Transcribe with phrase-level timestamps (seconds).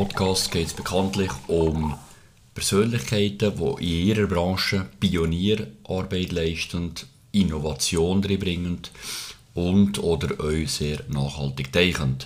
[0.00, 1.94] Podcast geht es bekanntlich um
[2.54, 6.94] Persönlichkeiten, die in ihrer Branche Pionierarbeit leisten,
[7.32, 8.80] Innovation bringen
[9.52, 12.16] und oder euch sehr nachhaltig denken.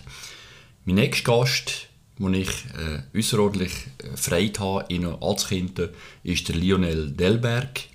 [0.84, 2.48] Mein nächster Gast, den ich
[2.78, 5.88] äh, äußerordentlich äh, Freude habe, ihn anzukinden,
[6.22, 7.88] ist der Lionel Delberg.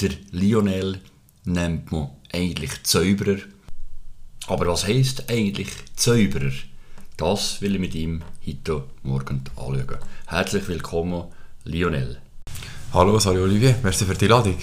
[0.00, 1.00] Der Lionel
[1.44, 3.38] nennt man eigentlich Zauberer.
[4.48, 6.50] Aber was heisst eigentlich Zauberer?
[7.16, 9.98] Das will ich mit ihm heute Morgen anschauen.
[10.26, 11.24] Herzlich willkommen,
[11.64, 12.18] Lionel.
[12.94, 14.56] Hallo, salut Olivier, merci für die Einladung.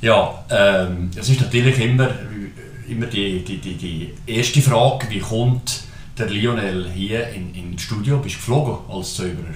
[0.00, 2.10] Ja, ähm, es ist natürlich immer,
[2.88, 5.82] immer die, die, die, die erste Frage, wie kommt
[6.18, 8.18] der Lionel hier in, in das Studio?
[8.18, 9.54] Bist du geflogen als Zauberer?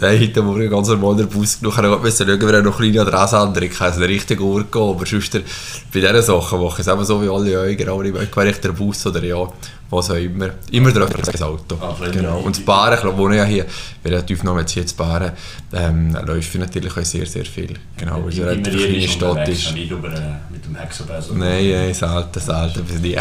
[0.00, 1.76] Nein, heute Morgen ganz normal der Bus genug.
[1.76, 3.70] Ich musste schauen, wir haben noch kleine Adressänderung.
[3.70, 7.04] Ich habe eine richtige Uhr gehen, aber sonst bei diesen Sachen mache ich es eben
[7.04, 7.76] so wie alle euch.
[7.76, 9.46] Genau, ich weiß der Bus oder ja,
[9.90, 10.52] was auch immer.
[10.70, 11.76] Immer der öffentliche Auto.
[11.78, 12.38] Ah, genau.
[12.38, 13.66] Und das Bären, ich wohne ja hier,
[14.02, 15.32] relativ noch jetzt hier zu Bären,
[15.74, 17.74] ähm, läuft natürlich auch sehr, sehr viel.
[17.98, 19.74] Genau, weil es eine relativ kleine Stadt ist.
[19.74, 21.38] Nicht über, äh, mit dem Hexabesen?
[21.38, 23.18] Nein, nein, selten, selten, bis nie.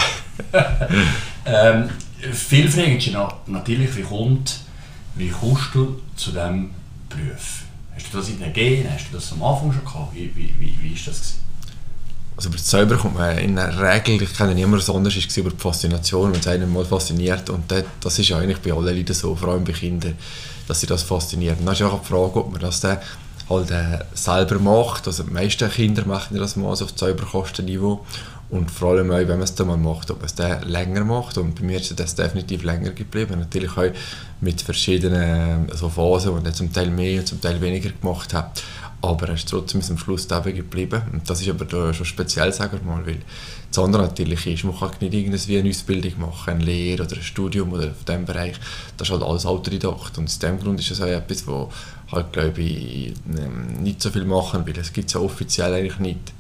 [1.46, 1.90] ähm,
[2.32, 4.62] viele fragen sich natürlich, wie kommt
[5.20, 6.72] wie kommst du zu diesem
[7.10, 7.64] Beruf?
[7.96, 8.92] Hast du das in den Genen?
[8.92, 10.16] Hast du das am Anfang schon gehabt?
[10.16, 11.06] Wie, wie, wie, wie das?
[11.06, 11.50] Gewesen?
[12.40, 15.36] Also über das Zauber kommt man in der Regel, ich kenne niemanden, was anders ist,
[15.36, 17.50] über die Faszination, wenn es einen mal fasziniert.
[17.50, 17.66] Und
[18.00, 20.16] das ist ja eigentlich bei allen Leuten so, vor allem bei Kindern,
[20.66, 21.60] dass sie das fasziniert.
[21.60, 23.00] Und dann ist auch die Frage, ob man das dann
[23.50, 25.06] halt äh, selber macht.
[25.08, 28.06] Also die meisten Kinder machen das mal so auf Zauberkostenniveau.
[28.50, 31.06] Und vor allem auch, wenn man es dann mal macht, ob man es dann länger
[31.06, 31.38] macht.
[31.38, 33.40] Und bei mir ist das definitiv länger geblieben.
[33.40, 33.92] Natürlich auch
[34.42, 38.50] mit verschiedenen so Phasen, wo ich zum Teil mehr und zum Teil weniger gemacht habe.
[39.02, 41.02] Aber er ist trotzdem bis zum Schluss dabei geblieben.
[41.14, 43.20] Und das ist aber da schon speziell, sagen wir mal, weil
[43.70, 47.22] das andere natürlich ist, man kann nicht irgendwie eine Ausbildung machen, eine Lehre oder ein
[47.22, 48.56] Studium oder in diesem Bereich.
[48.98, 50.18] Das ist halt alles autodidakt.
[50.18, 51.70] Und aus dem Grund ist es auch etwas, wo
[52.12, 56.00] halt, glaube ich, ähm, nicht so viel machen, weil es gibt es ja offiziell eigentlich
[56.00, 56.34] nicht.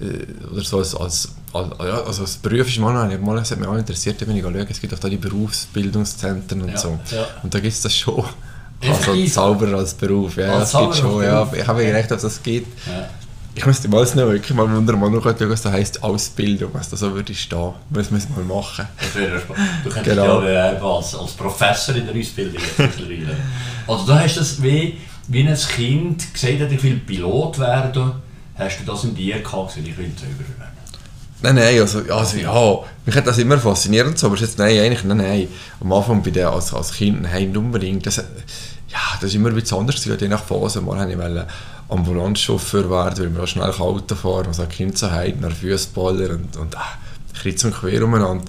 [0.00, 3.58] Äh, oder so als, als, als, ja, also als Beruf ist mal, mal das hat
[3.60, 6.98] mich auch interessiert, wenn ich schaue, es gibt auch da die Berufsbildungszentren und ja, so.
[7.10, 7.26] Ja.
[7.42, 8.24] Und da gibt es das schon.
[8.86, 11.48] Also Zauberer als Beruf, ja, als das gibt schon, ja.
[11.56, 12.66] Ich habe gedacht, dass das geht.
[12.86, 13.08] Ja.
[13.56, 16.96] Ich müsste mal noch wirklich mal wundern, mal noch was das heisst Ausbildung, was da
[16.96, 17.72] so würde stehen.
[17.90, 18.88] Das müssen wir mal machen.
[18.98, 19.40] Das wäre.
[19.84, 20.42] Du könntest genau.
[20.42, 23.36] ja als, als Professor in der Ausbildung mittlerweile.
[23.86, 28.12] Also du hast das wie, wie ein Kind gesagt, ich will Pilot werden
[28.56, 30.84] Hast du das in dir gehabt, ich will werden?
[31.42, 35.18] Nein, nein, also, also ja, mich hat das immer fasziniert, aber jetzt, nein, eigentlich, nein,
[35.18, 35.48] nein.
[35.80, 38.06] Am Anfang bei der, als, als Kind, nein, nicht unbedingt.
[38.06, 40.80] Das, ja, das ist immer ein bisschen anders gewesen, je nach Phase.
[40.80, 45.34] Mal wollte ich Ambulanzchauffeur werden, weil wir auch schnell Auto fahren, also Kind zu Hause,
[45.40, 46.98] nach Fußballer und, und ah,
[47.34, 48.44] kreuz und quer umeinander.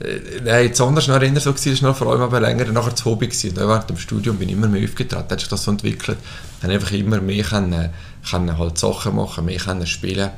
[0.00, 3.26] Äh, nein, anders noch erinnert, so war noch vor allem aber länger nachher das Hobby
[3.26, 3.56] gewesen.
[3.56, 6.18] Während dem Studium bin ich immer mehr aufgetreten, hat sich das so entwickelt.
[6.60, 7.90] Dann einfach immer mehr können,
[8.28, 10.30] können halt Sachen machen, mehr können spielen.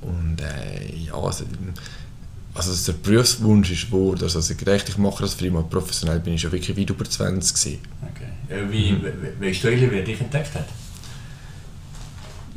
[0.00, 1.44] Und äh, ja, also,
[2.54, 4.22] also der Berufswunsch ist geworden.
[4.22, 7.04] Also, also gedacht, ich mache das für immer professionell, bin ich schon wirklich weit über
[7.04, 7.78] 20 gewesen.
[8.02, 8.70] Okay.
[8.70, 9.02] Wie, mhm.
[9.40, 10.66] weißt du, wer dich entdeckt hat?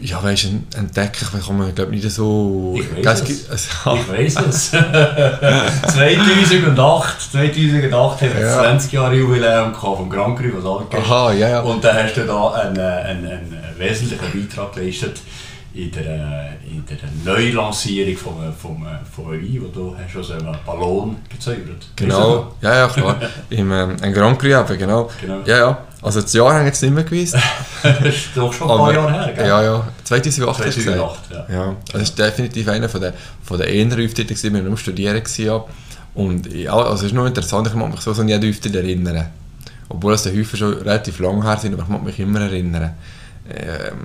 [0.01, 2.75] Ja, weißt du, entdecken kann man glaube nicht so...
[2.75, 3.49] Ich weiß es.
[3.49, 4.71] Also, ich weiß es.
[5.93, 8.59] 2008, 2008 haben wir ja.
[8.59, 11.59] 20 Jahre Jubiläum vom Grand Cru, was alt Aha, ja, ja.
[11.61, 15.21] Und dann hast du da einen, einen, einen wesentlichen Beitrag geleistet
[15.73, 21.15] in der, in der Neulancierung von, von, von Wein, wo du hast also einen Ballon
[21.29, 21.87] gezaubert.
[21.95, 23.17] Genau, ja, ja, klar.
[23.49, 25.09] Im ähm, Grand Cru genau.
[25.19, 25.41] genau.
[25.45, 25.77] Ja, ja.
[26.01, 27.35] Also das Jahr haben jetzt nicht mehr gewusst.
[27.83, 29.47] das ist doch schon ein paar Jahre her, gell?
[29.47, 29.87] Ja, ja.
[30.03, 31.45] 2008 2008, ja.
[31.49, 31.75] ja.
[31.91, 33.13] Das ist definitiv einer von der,
[33.43, 35.63] von der eher Auftritte, die wir nur studieren waren.
[36.13, 39.27] Und ja, also es ist noch interessant, ich mag mich so an jeden Auftritt erinnern.
[39.89, 42.93] Obwohl es Häufig schon relativ lang her sind, aber ich mag mich immer erinnern.
[43.49, 43.97] Ähm,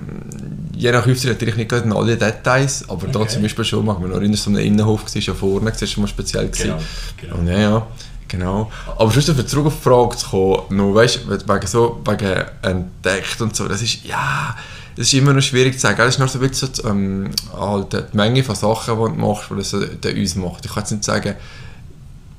[0.75, 3.11] je nach Auftritt natürlich nicht an alle Details, aber okay.
[3.11, 5.81] da zum Beispiel schon, mag man noch erinnern, so ein Innenhof war schon vorne, das
[5.81, 6.49] war schon mal speziell.
[6.49, 6.77] Genau,
[7.19, 7.35] genau.
[7.37, 7.87] Und ja, ja.
[8.27, 8.71] Genau.
[8.97, 13.55] Aber sonst, zurück auf die Frage zu kommen, noch, weißt, wegen, so, wegen entdeckt und
[13.55, 14.55] so, das ist, ja,
[14.95, 15.97] das ist immer noch schwierig zu sagen.
[15.97, 19.49] Das ist nur so ein bisschen ähm, halt die Menge von Sachen, die du machst,
[19.51, 20.65] die das äh, uns macht.
[20.65, 21.35] Ich kann jetzt nicht sagen,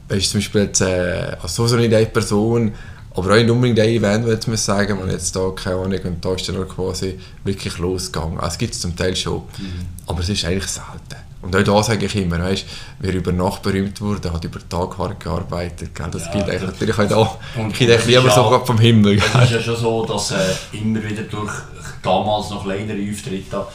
[0.09, 2.73] weißt, zum Beispiel jetzt, äh, also so eine Person,
[3.15, 6.25] aber auch nicht unbedingt ein Event, würde ich sagen, man jetzt da, keine Ahnung, und
[6.25, 8.39] da ist dann quasi wirklich losgegangen.
[8.39, 9.87] Also, es gibt es zum Teil schon, mhm.
[10.07, 11.28] aber es ist eigentlich selten.
[11.41, 12.67] Und auch da sage ich immer, weißt,
[12.99, 15.95] wer über Nacht berühmt wurde, hat über Tag hart gearbeitet.
[15.95, 16.09] Gell?
[16.11, 17.09] Das ja, gilt eigentlich natürlich auch
[17.55, 17.61] da.
[17.61, 19.19] Und, ich lieber ja, so vom Himmel.
[19.19, 20.37] Es ist ja schon so, dass äh,
[20.73, 21.53] immer wieder durch
[22.03, 23.67] damals noch kleinere Auftritte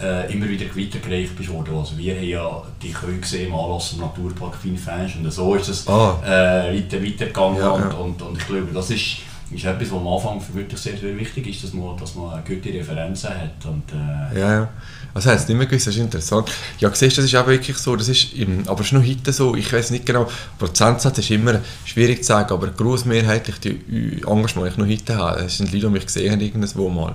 [0.00, 1.76] äh, immer wieder weitergereicht bist worden.
[1.76, 5.68] Also wir haben ja die Kühe gesehen im Anlass im Naturpark Finfäsch und so ist
[5.68, 6.18] es ah.
[6.24, 9.18] äh, weiter, weitergegangen ja, und, und, und, ich glaube, das ist
[9.54, 12.72] ist etwas, was am Anfang wirklich sehr, sehr wichtig ist, dass man, dass man gute
[12.72, 13.64] Referenzen hat.
[13.66, 14.68] Und, äh ja, ja.
[15.14, 16.50] Also es nicht mehr gewusst, das ist interessant.
[16.78, 19.32] Ja, siehst das ist auch wirklich so, das ist im, aber es ist noch heute
[19.32, 20.26] so, ich weiß nicht genau,
[20.58, 25.42] Prozentsatz ist immer schwierig zu sagen, aber großmehrheitlich die Engagement, die ich noch heute habe,
[25.42, 27.14] das sind Leute, die mich gesehen haben irgendwo mal.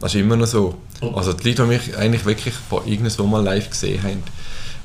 [0.00, 0.76] Das ist immer noch so.
[1.14, 4.22] Also die Leute, die mich eigentlich wirklich von irgendwo mal live gesehen haben.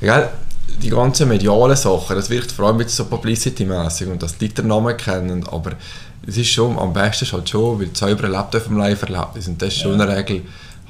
[0.01, 0.29] Egal,
[0.81, 4.61] die ganzen medialen Sachen, das wirkt vor allem jetzt so publicity-mäßig und dass die Leute
[4.61, 5.71] den Namen kennen, aber
[6.27, 9.61] es ist schon, am besten ist halt schon, weil Zauber erlebt auf dem Live-Erlebnis und
[9.61, 10.41] das ist schon eine Regel,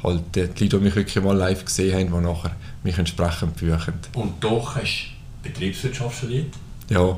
[0.06, 2.52] halt die Leute, die mich wirklich mal live gesehen haben, die nachher
[2.84, 3.94] mich entsprechend büchen.
[4.14, 5.08] Und doch hast
[5.44, 6.54] du Betriebswirtschaft studiert?
[6.90, 7.18] Ja,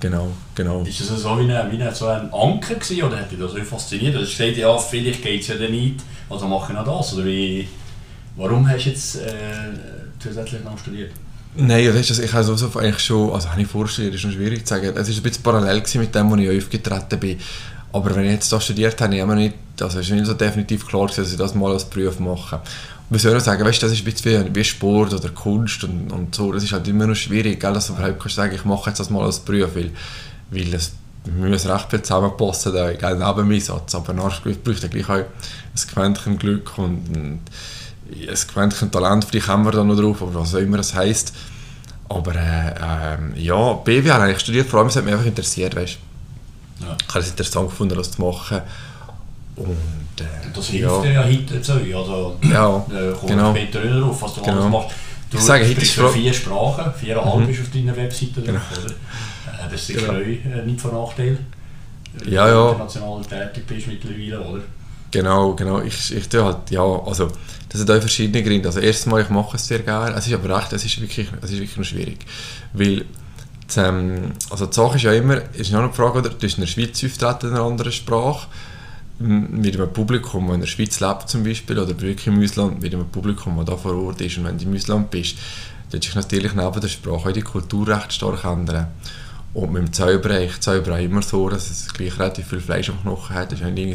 [0.00, 0.82] genau, genau.
[0.82, 3.52] Ist das so wie ein, wie ein, so ein Anker gewesen, oder hat dich das
[3.52, 4.14] so fasziniert?
[4.14, 6.00] Du hast gesagt, ja, vielleicht geht es ja dann nicht,
[6.30, 7.68] also mache ich noch das, oder wie,
[8.36, 9.32] warum hast du jetzt äh,
[10.18, 11.12] zusätzlich noch studiert?
[11.56, 14.22] Nein, weißt du, ich habe so, so eigentlich schon, also habe ich vorgestellt, das ist
[14.22, 14.86] schon schwierig zu sagen.
[14.86, 17.38] Es war ein bisschen parallel mit dem, als ich aufgetreten bin.
[17.92, 20.86] Aber wenn ich jetzt da studiert habe, habe ich nicht, also ist nicht so definitiv
[20.86, 22.60] klar, dass ich das mal als Beruf mache.
[23.10, 26.52] Wir sollen sagen, weißt, das ist ein bisschen wie, Sport oder Kunst und, und so,
[26.52, 29.00] das ist halt immer noch schwierig, gell, dass du überhaupt kannst sagen, ich mache jetzt
[29.00, 29.90] das mal als Beruf, weil,
[30.50, 30.92] weil es
[31.24, 33.94] müssen recht viel zusammenpassen, da, gell, neben meinem Satz.
[33.94, 35.26] Aber nachher braucht gleich auch ein
[35.92, 37.40] Quäntchen Glück und, und
[38.10, 41.34] ein Quäntchen Talent, vielleicht haben wir da noch drauf, aber was auch immer das heisst.
[42.08, 45.74] Aber äh, äh, ja, BWL habe ich studiert, vor allem es hat mich einfach interessiert,
[45.74, 45.98] weißt
[46.80, 46.96] ja.
[47.00, 48.60] Ich habe es interessant gefunden, das zu machen.
[49.56, 51.02] Und, äh, das hilft ja.
[51.02, 53.54] dir ja heute zu, also ja, äh, kommt genau.
[53.54, 54.60] später drauf, was du genau.
[54.60, 54.96] alles machst.
[55.30, 57.50] Du ich sage, heute für vier Sprachen, viereinhalb mhm.
[57.50, 58.58] ist auf deiner Webseite genau.
[58.58, 58.92] drauf, oder?
[58.92, 60.18] Äh, das ist sicher genau.
[60.18, 61.38] Äh, nicht von Nachteil,
[62.26, 62.70] ja, ja.
[62.70, 64.62] international tätig bist mittlerweile, oder?
[65.10, 65.80] Genau, genau.
[65.80, 67.28] Ich, ich tue halt, ja, also,
[67.68, 68.68] das sind auch verschiedene Gründe.
[68.68, 70.14] Also, erstens mal, ich mache es sehr gerne.
[70.16, 72.18] Es ist aber recht, es ist wirklich, es ist wirklich noch schwierig.
[72.72, 73.04] Weil,
[73.74, 76.58] die, ähm, also die Sache ist ja immer, ist noch eine Frage, oder, du bist
[76.58, 78.48] in der Schweiz auftreten in einer anderen Sprache,
[79.18, 82.92] mit einem Publikum, das in der Schweiz lebt zum Beispiel, oder wirklich im Ausland, mit
[82.92, 84.38] einem Publikum, das da vor Ort ist.
[84.38, 85.36] Und wenn du im Ausland bist,
[85.90, 88.88] dann sich natürlich neben der Sprache auch die Kultur recht stark ändern.
[89.52, 93.36] Und mit dem Zauberei, Zauberei immer so, dass es gleich relativ viel Fleisch am Knochen
[93.36, 93.52] hat.
[93.52, 93.94] Das ist irgendwie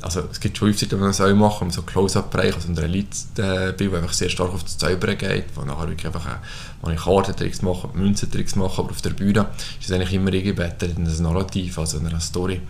[0.00, 3.92] also es gibt schon Webseiten, die man das auch machen, so Close-Up-Bereich, also ein Elite-Bild,
[3.92, 6.38] das einfach sehr stark auf das Zaubern geht, wo nachher wirklich einfach,
[6.82, 9.48] wo ich Kartentricks mache, Münzentricks mache, aber auf der Bühne
[9.80, 12.60] ist es eigentlich immer eingebettet in ein Narrativ, also in einer Story.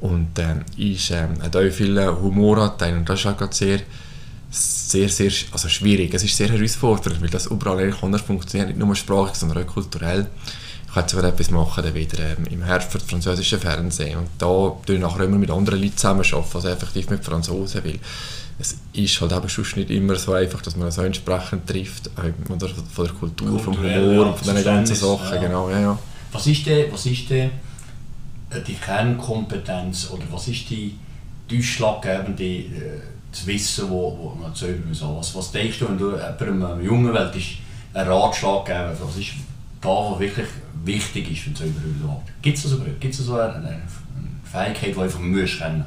[0.00, 3.80] Und ähm, ist, ähm, hat auch viel Humoranteil und das ist auch sehr,
[4.50, 6.14] sehr, sehr also schwierig.
[6.14, 9.66] Es ist sehr herausfordernd, weil das überall eigentlich anders funktioniert, nicht nur sprachlich, sondern auch
[9.66, 10.26] kulturell
[10.88, 14.16] ich kann zwar etwas machen, dann wieder ähm, im Herbst für das französische Fernsehen.
[14.18, 17.98] Und da ich nachher immer mit anderen Leuten zusammenarbeiten, also effektiv mit Franzosen, weil
[18.58, 22.68] es ist halt eben sonst nicht immer so einfach, dass man so entsprechend trifft, oder
[22.90, 25.40] von der Kultur, vom Humor ja, und von diesen ganzen Sachen, ja.
[25.42, 25.98] genau, ja, ja.
[26.32, 27.50] Was ist denn, was ist denn
[28.66, 30.98] die Kernkompetenz oder was ist die,
[31.50, 33.00] die ausschlaggebende äh,
[33.30, 35.02] das Wissen, wo, wo man zu muss?
[35.02, 37.48] Was, was denkst du, wenn du jemandem jungen Welt ist,
[37.94, 39.32] einen Ratschlag geben, was ist
[39.80, 40.46] da, was wirklich
[40.84, 42.30] wichtig ist für das Überhaupt.
[42.42, 43.82] Gibt es so, gibt's so eine, eine
[44.44, 45.84] Fähigkeit, die einfach musst kennen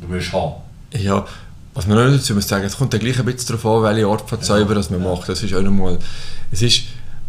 [0.00, 0.54] du musst haben?
[0.92, 1.26] Ja,
[1.74, 4.06] was man noch dazu muss sagen, es kommt ja gleich ein bisschen darauf an, welche
[4.06, 4.82] Art von Zauber ja.
[4.90, 5.28] man macht.
[5.28, 5.98] Das ist auch nochmal,
[6.50, 6.84] es ist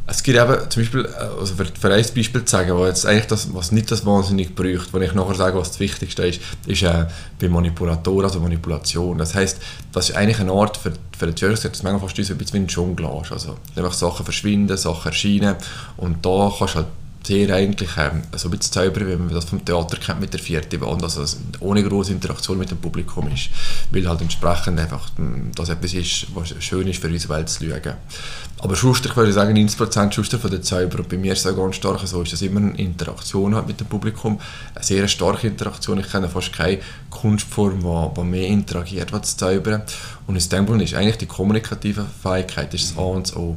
[0.09, 3.27] es gibt eben zum Beispiel, äh, also für, ein Beispiel zu sagen, wo jetzt eigentlich
[3.27, 6.83] das, was nicht das wahnsinnig braucht, wenn ich nachher sage, was das Wichtigste ist, ist
[6.83, 7.05] äh,
[7.39, 9.17] bei Manipulatoren, also Manipulation.
[9.17, 9.59] Das heisst,
[9.91, 12.57] das ist eigentlich eine Art, für, für den Jurist das manchmal fast ein bisschen wie
[12.57, 13.31] ein Jonglage.
[13.31, 15.55] Also einfach Sachen verschwinden, Sachen erscheinen
[15.97, 16.87] und da kannst du halt
[17.29, 20.39] sehr eigentlich ähm, so ein bisschen zaubern, wie man das vom Theater kennt mit der
[20.39, 21.23] vierten Wand, also
[21.59, 23.49] ohne große Interaktion mit dem Publikum ist,
[23.91, 27.69] weil halt entsprechend einfach hm, das etwas ist, was schön ist für unsere Welt zu
[27.69, 27.93] schauen.
[28.57, 31.55] Aber Schuster, ich würde sagen, 90% Schuster von den Zauber und bei mir ist es
[31.55, 34.39] ganz stark so, ist das immer eine Interaktion hat mit dem Publikum,
[34.73, 36.79] eine sehr starke Interaktion, ich kenne fast keine
[37.11, 39.83] Kunstform, die, mehr interagiert als Zaubern.
[40.25, 43.55] Und aus dem Grund ist eigentlich die kommunikative Fähigkeit das A und O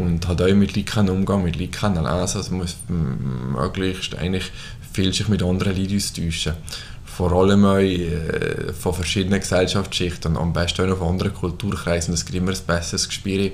[0.00, 2.08] und hat auch mit Leuten umgehen, mit Leuten lesen.
[2.08, 4.50] Also muss möglichst eigentlich
[4.92, 6.54] viel sich mit anderen Leuten austauschen.
[7.04, 12.12] Vor allem auch äh, von verschiedenen Gesellschaftsschichten und am besten auch von anderen Kulturkreisen.
[12.12, 13.50] Das gibt immer ein besseres Gespür,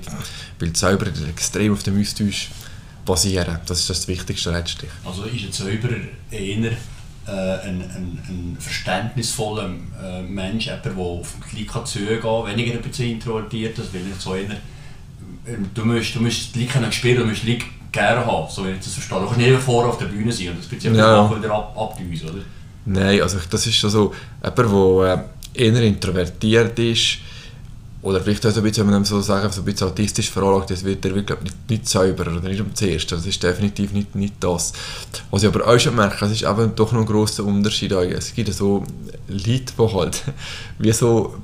[0.59, 2.49] weil die Zauberer extrem auf dem Austausch
[3.05, 3.59] basieren.
[3.65, 4.91] Das ist das Wichtigste letztlich.
[5.03, 5.97] Also ist ein Zauberer
[6.31, 6.71] eher
[7.27, 9.69] äh, ein, ein, ein verständnisvoller
[10.01, 14.31] äh, Mensch, der auf die Leute zugehen kann, weniger bisschen introvertiert, das will ich so
[14.31, 14.76] einer ähm,
[15.73, 18.71] du musst, du musst die Leute spielen, du musst die Leute gerne haben, so wie
[18.71, 19.19] ich das verstehe.
[19.19, 21.29] Du kannst nicht vorne auf der Bühne sein und das bezieht ja.
[21.37, 22.43] wieder ab, ab uns, oder?
[22.85, 24.13] Nein, also das ist so
[24.43, 27.17] jemand, der äh, eher introvertiert ist
[28.01, 30.71] oder vielleicht auch so ein bisschen, wenn man so sagen, so ein bisschen autistisch veranlagt
[30.71, 33.11] ist, wird der wird, glaub, nicht, nicht sauber oder nicht am zuerst.
[33.11, 34.71] Das ist definitiv nicht, nicht das.
[35.31, 37.91] Was ich aber auch schon merke, es ist eben doch noch ein grosser Unterschied.
[37.91, 38.85] Es gibt so
[39.27, 40.23] Leute, die halt
[40.79, 41.35] wie so,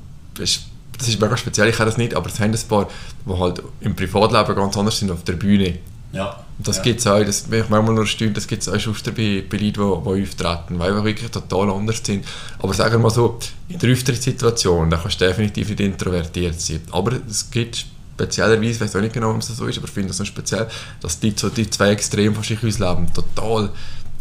[1.04, 2.88] das ist mega speziell, ich kenne das nicht, aber es haben ein paar,
[3.26, 5.80] die halt im Privatleben ganz anders sind auf der Bühne.
[6.14, 6.40] Ja.
[6.60, 6.84] Das ja.
[6.84, 9.44] gibt es auch, das bin ich manchmal nur erstaunt, das gibt es auch schon bei,
[9.50, 12.24] bei Leuten, die, die auftreten, weil wir wirklich total anders sind.
[12.60, 16.82] Aber sagen wir mal so, in der Auftrittssituation, da kannst du definitiv nicht introvertiert sein.
[16.92, 19.94] Aber es gibt speziellerweise, ich weiß auch nicht genau, warum es so ist, aber ich
[19.94, 20.68] finde es so speziell,
[21.02, 23.72] dass die, so die zwei Extreme von sich leben, total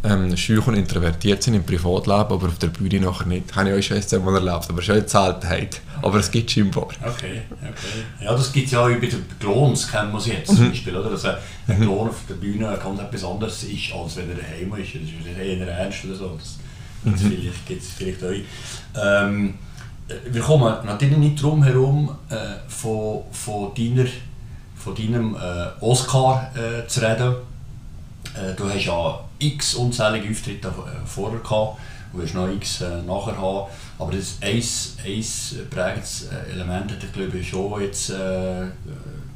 [0.04, 3.54] ähm, schüch und introvertiert sind im Privatleben, aber auf der Bühne nachher nicht.
[3.54, 5.80] Habe ich auch schon jetzt einmal erlebt, aber schon eine Seltenheit.
[6.02, 6.88] Aber es gibt scheinbar.
[7.00, 8.04] Okay, okay.
[8.20, 10.70] Ja, das gibt es ja auch bei den Klons, kennen wir es jetzt zum mhm.
[10.70, 11.10] Beispiel, oder?
[11.10, 11.36] Dass ein
[11.80, 14.94] Klon auf der Bühne ganz etwas anderes ist, als wenn er daheim ist.
[14.94, 16.36] Das ist eher ernst oder so.
[16.36, 16.58] Das,
[17.04, 17.30] das mhm.
[17.30, 19.00] vielleicht gibt es vielleicht auch.
[19.00, 19.54] Ähm,
[20.30, 24.08] wir kommen natürlich nicht drum herum, äh, von, von, deiner,
[24.76, 27.36] von deinem äh, Oscar äh, zu reden.
[28.34, 31.78] Äh, du hast ja x unzählige Auftritte äh, vorher gehabt
[32.12, 33.70] und wirst noch x äh, nachher haben.
[33.98, 34.62] Aber das ein,
[35.04, 38.66] ein prägendes äh, Element hat ich glaube schon jetzt äh,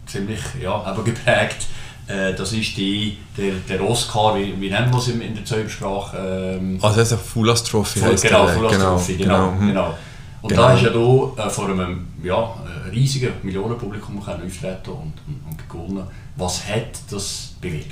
[0.07, 1.67] ziemlich ja, eben geprägt.
[2.07, 6.17] Äh, das ist die, der, der Oscar, wie, wie nennt man es in der Zaubersprache?
[6.61, 7.99] Ähm, also das ist ein Fulas Trophy.
[7.99, 9.51] Full, genau, Fulas genau, Trophy, genau.
[9.51, 9.95] genau, genau.
[10.43, 10.63] Und genau.
[10.63, 12.55] da hast du ja hier äh, vor einem ja,
[12.93, 16.07] riesigen Millionenpublikum auftreten und, und, und gewonnen.
[16.37, 17.91] Was hat das bewirkt?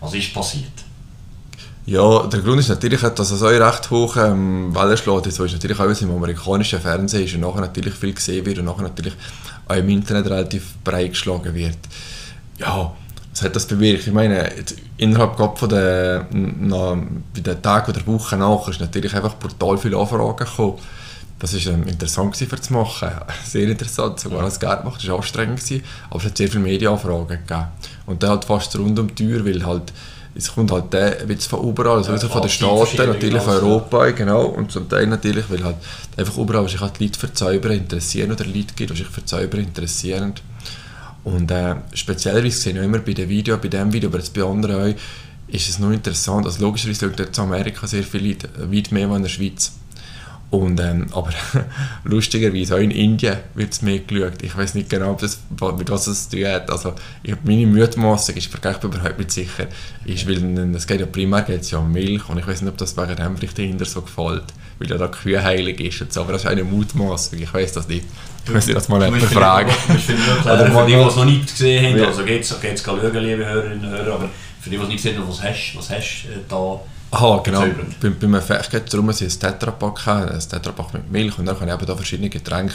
[0.00, 0.84] Was ist passiert?
[1.88, 5.32] Ja, der Grund ist natürlich, dass es auch recht hoch ähm, Wellen schlägt.
[5.32, 8.44] So ist natürlich auch, weil es im amerikanischen Fernsehen ist und nachher natürlich viel gesehen
[8.44, 9.14] wird und nachher natürlich
[9.66, 11.78] auch im Internet relativ breit geschlagen wird.
[12.58, 12.92] Ja,
[13.30, 14.06] was hat das bewirkt?
[14.06, 14.52] Ich meine,
[14.98, 16.94] innerhalb von der, na,
[17.34, 20.74] bei den Tagen oder Wochen nach ist natürlich einfach brutal viele Anfragen gekommen.
[21.38, 23.12] Das war ähm, interessant für zu machen,
[23.46, 25.62] sehr interessant, sogar als Geld gemacht, das war anstrengend,
[26.10, 27.64] aber es hat sehr viele Medienanfragen gegeben.
[28.04, 29.90] Und dann halt fast rund um die Tür, weil halt
[30.38, 34.10] es kommt halt der bisschen von überall, also ja, von den Staaten, natürlich von Europa,
[34.12, 35.76] genau, und zum Teil natürlich, weil halt
[36.16, 39.58] einfach überall sich halt Leute für Zauber interessieren oder Leute gibt, die sich für Zauber
[39.58, 40.34] interessieren.
[41.24, 44.44] Und äh, speziellerweise sehe ich immer bei dem Video, bei dem Video, aber jetzt bei
[44.44, 44.96] anderen auch,
[45.48, 49.08] ist es nur interessant, also logischerweise schauen dort zu Amerika sehr viele Leute, weit mehr
[49.08, 49.72] als in der Schweiz.
[50.50, 51.30] Und, ähm, aber
[52.04, 54.42] lustigerweise auch in Indien wird es mehr geschaut.
[54.42, 55.40] Ich weiß nicht genau, das,
[55.76, 56.70] mit was es zu tun hat.
[56.70, 59.66] Also, ich, meine Mutmaßung ist vergleichbar überhaupt nicht sicher.
[60.06, 62.78] Ist, weil es geht ja primär geht's ja um Milch und ich weiß nicht, ob
[62.78, 64.44] das wegen dem vielleicht den so gefällt,
[64.78, 66.00] weil ja da Kühe heilig ist.
[66.00, 66.22] Und so.
[66.22, 68.06] Aber das ist eine Mutmaßung, ich weiß das nicht.
[68.46, 69.70] Ich muss dir das mal jemand fragen.
[70.44, 73.84] Oder für die, die es noch nicht gesehen haben, also geht es schauen, liebe Hörerinnen
[73.84, 74.30] und Hörer, aber
[74.62, 77.64] für die, die es nicht gesehen haben, was hast du äh, da Aha, genau.
[78.00, 81.10] Bei, bei einem Fest geht es darum, dass ich ein Tetrapack habe, ein Tetrapack mit
[81.10, 82.74] Milch und dann kann ich eben da verschiedene Getränke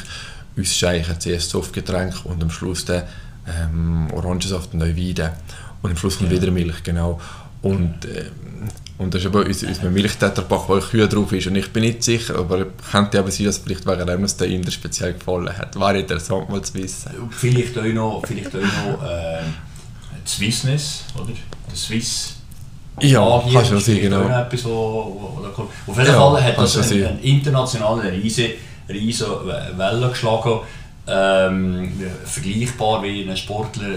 [0.60, 3.04] ausscheichen, zuerst Softgetränk und am Schluss dann
[3.48, 5.34] ähm, Orangensaft und Weide.
[5.82, 6.42] Und am Schluss kommt ja.
[6.42, 7.20] wieder Milch, genau.
[7.62, 8.25] Und, äh,
[8.98, 11.48] und das ist aber unser, unser Milchtetrapack, wo Kühe drauf ist.
[11.48, 14.52] Und ich bin nicht sicher, aber könnte aber sein, dass vielleicht wegen dem es den
[14.52, 15.75] Inder speziell gefallen hat.
[15.75, 17.12] Wäre interessant mal zu wissen.
[17.32, 19.44] Vielleicht auch noch, vielleicht auch noch äh,
[20.25, 21.34] Swissness, oder?
[21.70, 22.36] Der Swiss
[23.02, 24.22] ja, hier kannst du sein, genau.
[24.28, 28.46] Etwas, wo, wo, auf jeden ja, Fall hat das einen, einen internationalen riesen,
[28.90, 29.28] riesen
[29.76, 30.60] Welle geschlagen.
[31.06, 31.92] Ähm,
[32.24, 33.88] vergleichbar wie ein Sportler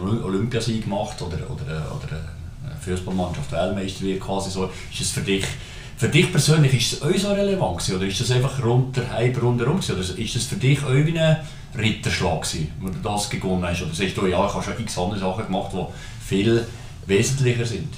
[0.00, 5.22] einen Olympiasieg macht oder, oder, oder eine Fußballmannschaft Weltmeister wird quasi so, ist es für
[5.22, 5.44] dich
[5.96, 9.42] für dich persönlich ist es auch so relevant gewesen, oder ist das einfach runter, halb
[9.42, 11.38] rundherum gewesen, oder ist das für dich auch wie ein
[11.76, 14.98] Ritterschlag gewesen, wo du das gewonnen hast oder sagst du, ja ich habe schon x
[14.98, 16.66] andere Sachen gemacht, die viel
[17.06, 17.88] wesentlicher sind.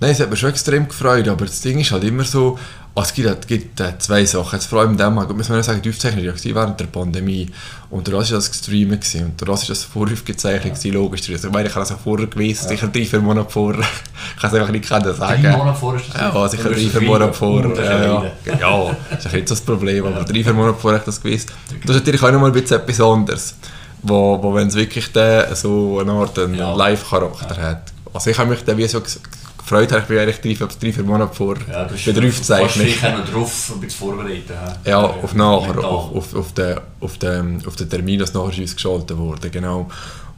[0.00, 2.56] Nein, es hat mich schon extrem gefreut, aber das Ding ist halt immer so,
[2.94, 4.56] also es gibt, gibt äh, zwei Sachen.
[4.56, 7.48] Jetzt vor allem dem Mal, muss man sagen, die Aufzeichnung war während der Pandemie
[7.90, 10.92] und das war das gestreamt gewesen, und das war das voraufgezeichnet ja.
[10.92, 11.28] logisch.
[11.30, 12.68] Also ich meine, ich habe das auch vorher gewusst, ja.
[12.68, 13.80] sicher drei, vier Monate vorher.
[14.36, 15.42] ich kann es einfach nicht sagen.
[15.42, 17.84] Drei Monate vorher ist das Ja, sicher drei, vier Monate vorher.
[17.84, 18.58] Ja, ja.
[18.58, 21.20] ja, das ist nicht so das Problem, aber drei, vier Monate vorher habe ich das
[21.20, 21.52] gewusst.
[21.86, 23.54] Das ist natürlich auch nochmal ein bisschen etwas anderes,
[24.02, 26.72] wo, wo wenn es wirklich der, so eine Art einen ja.
[26.72, 30.92] Live-Charakter hat also ich habe mich dann wie so gefreut, ich bin eigentlich drei, drei
[30.92, 32.86] vier Monate vor ja, der Aufzeichnung.
[32.86, 34.54] Ich noch drauf ein bisschen vorbereiten.
[34.84, 39.16] Ja, auf nachher, auf, auf, auf, den, auf, den, auf den Termin, das nachher ausgeschaltet
[39.16, 39.88] wurde, genau.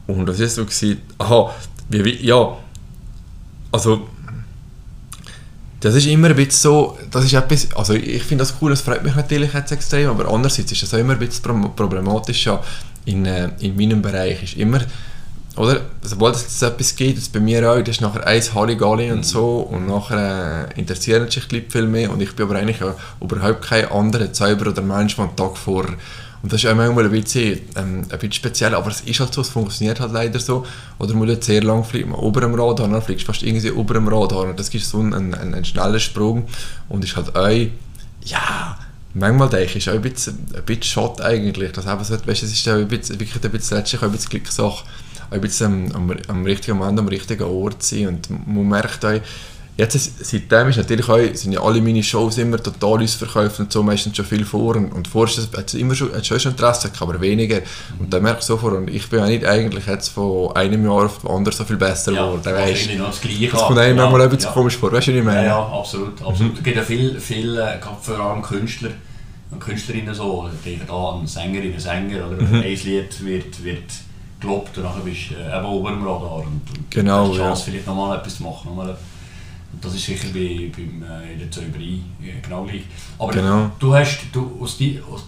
[0.07, 1.53] Und das ist so gewesen, aha,
[1.89, 2.57] wie, wie, ja,
[3.71, 4.07] also
[5.79, 8.81] das ist immer ein bisschen so, das ist etwas, also ich finde das cool, das
[8.81, 12.47] freut mich natürlich jetzt extrem, aber andererseits ist das auch immer ein bisschen problematisch
[13.05, 14.81] in, äh, in meinem Bereich, ist immer
[15.57, 15.81] oder?
[16.01, 19.13] Sobald es etwas gibt, das bei mir auch, das ist nachher eins Halligalli mhm.
[19.13, 22.57] und so und nachher äh, interessieren sich die Leute viel mehr und ich bin aber
[22.57, 22.79] eigentlich
[23.19, 25.85] überhaupt kein anderer Zauberer oder Mensch, einen Tag vor
[26.43, 29.33] Und das ist auch manchmal ein bisschen, ähm, ein bisschen speziell, aber es ist halt
[29.33, 30.65] so, es funktioniert halt leider so.
[30.97, 33.95] Oder man muss sehr lang fliegen, ober dem Radar, dann fliegst du fast irgendwie ober
[33.95, 36.47] dem Radar und das ist so ein, ein, ein schneller Sprung
[36.89, 37.67] und ist halt auch,
[38.23, 38.77] ja,
[39.13, 42.43] manchmal denke ich, ist auch ein bisschen, ein bisschen schade eigentlich, dass eben so, weißt,
[42.43, 44.85] es ist auch ein bisschen, wirklich ein bisschen letztlich auch ein bisschen Glückssache,
[45.29, 48.07] ein bisschen am, am, am richtigen Moment, am richtigen Ort sein.
[48.07, 49.19] Und man merkt auch,
[49.77, 53.81] Jetzt, seitdem ist natürlich auch, sind ja alle meine Shows immer total ausverkauft und so,
[53.81, 54.75] meistens schon viel vor.
[54.75, 57.61] Und, und vorher hat es immer schon, hat schon Interesse aber weniger.
[57.97, 61.05] Und dann merke ich sofort, und ich bin auch nicht eigentlich jetzt von einem Jahr
[61.05, 62.41] auf das andere so viel besser geworden.
[62.45, 63.47] Ja, weißt, noch das Gleiche.
[63.47, 64.53] Das kommt einem ja, manchmal ein bisschen ja.
[64.53, 65.47] komisch vor, weißt du, was ich meine?
[65.47, 66.21] Ja, ja absolut.
[66.21, 66.51] absolut.
[66.51, 66.57] Mhm.
[66.57, 68.91] Es gibt ja viele, viel, äh, vor allem Künstler
[69.51, 72.55] und Künstlerinnen so, denken da an Sängerinnen, Sänger, oder mhm.
[72.55, 73.91] ein Lied wird, wird
[74.39, 77.37] gelobt und dann bist du äh, eben oben im Radar und, und genau, hast die
[77.37, 77.71] Chance, ja.
[77.71, 78.69] vielleicht nochmal etwas zu machen.
[78.69, 78.97] Nochmal und
[79.81, 81.99] das ist sicher bei, beim, äh, in der Zauberei
[82.41, 82.83] genau gleich.
[83.17, 83.71] Aber genau.
[83.79, 85.23] du, hast, du, aus die, aus,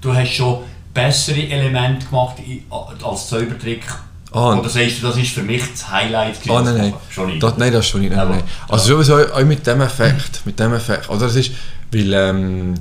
[0.00, 0.62] du hast schon
[0.94, 2.36] bessere Elemente gemacht
[2.70, 3.84] als Zaubertrick.
[4.32, 6.38] Ah, Oder sagst du, das ist für mich das Highlight?
[6.48, 6.94] Ah, nein, nein.
[7.10, 7.42] Schon nicht.
[7.42, 8.14] Das, nein, das schon nicht.
[8.14, 8.42] Nein, nein.
[8.68, 10.46] Also sowieso auch mit dem Effekt.
[10.46, 11.10] Mit dem Effekt.
[11.10, 11.52] Also das ist,
[11.92, 12.74] weil ähm,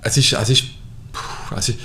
[0.00, 0.64] es ist, es ist,
[1.12, 1.78] puh, es ist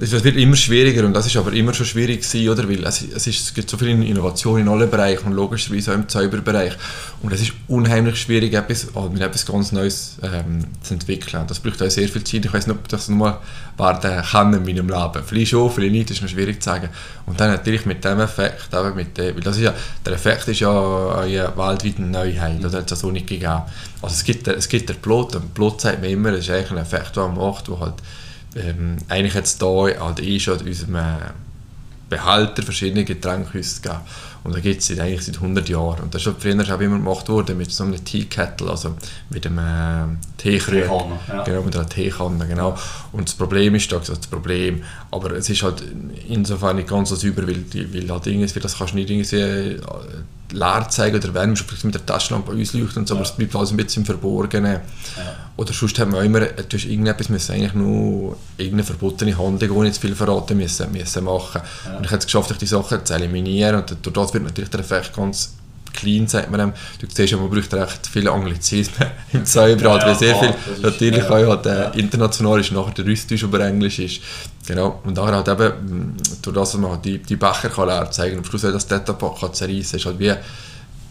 [0.00, 2.66] es wird immer schwieriger und das ist aber immer schon schwierig gewesen, oder?
[2.66, 5.96] Weil es, es, ist, es gibt so viele Innovationen in allen Bereichen und logischerweise auch
[5.96, 6.72] im Zauberbereich.
[7.20, 11.44] Und es ist unheimlich schwierig, etwas, mit etwas ganz Neues ähm, zu entwickeln.
[11.46, 12.46] Das braucht auch sehr viel Zeit.
[12.46, 13.38] Ich weiß nicht, ob das nochmal
[13.76, 15.24] werden kann in meinem Leben.
[15.26, 16.88] Vielleicht schon, vielleicht nicht, das ist noch schwierig zu sagen.
[17.26, 19.74] Und dann natürlich mit dem Effekt, aber mit dem, weil das ist ja,
[20.06, 22.78] der Effekt ist ja eine weltweite Neuheit, oder?
[22.78, 23.60] hat es so nicht gegeben.
[24.00, 26.70] Also es gibt, es gibt den Plot, und Plot sagt mir immer, es ist eigentlich
[26.70, 27.94] ein Effekt, den man macht, der halt
[28.56, 31.16] ähm, eigentlich jetzt hier halt eh schon in unserem äh,
[32.08, 34.00] Behälter verschiedene Getränkhäuser gegeben.
[34.44, 36.00] Und da gibt es eigentlich seit 100 Jahren.
[36.00, 38.96] Und das ist schon früher auch immer gemacht worden mit so einem Teekettle, also
[39.30, 40.90] mit einem äh, Teekrüge.
[41.28, 41.44] Ja.
[41.44, 42.76] Genau, mit einer Teekanne, genau.
[43.12, 44.82] Und das Problem ist da, also das Problem,
[45.12, 45.84] aber es ist halt
[46.28, 49.80] insofern nicht ganz so sauber, weil, weil halt irgendwie, das kannst du nicht irgendwie äh,
[50.52, 53.70] leer zeigen oder wenn du mit der Taschenlampe ausleuchten und so, aber es bleibt alles
[53.70, 54.80] ein bisschen im Verborgenen.
[55.56, 59.92] Oder sonst haben wir immer, du hast irgendetwas müssen eigentlich nur irgendeine verbotene Handlung, ohne
[59.92, 61.62] zu viel verraten müssen, müssen machen.
[61.96, 64.80] Und ich habe es geschafft, die Sachen zu eliminieren und durch das wird natürlich der
[64.80, 65.52] Effekt ganz
[65.92, 66.72] clean, sagt man dem.
[67.00, 71.30] Du siehst man braucht recht viele Anglizismen im Cyberrat, ja, weil sehr viel natürlich ist,
[71.30, 74.20] auch halt, äh, international ist, nachher der Russisch über Englisch ist.
[74.66, 78.10] Genau, und daher halt eben, durch das, dass man halt die, die Becher kann leer
[78.10, 80.32] zeigen und am Schluss das Tetrapack kann zerreißen, ist halt wie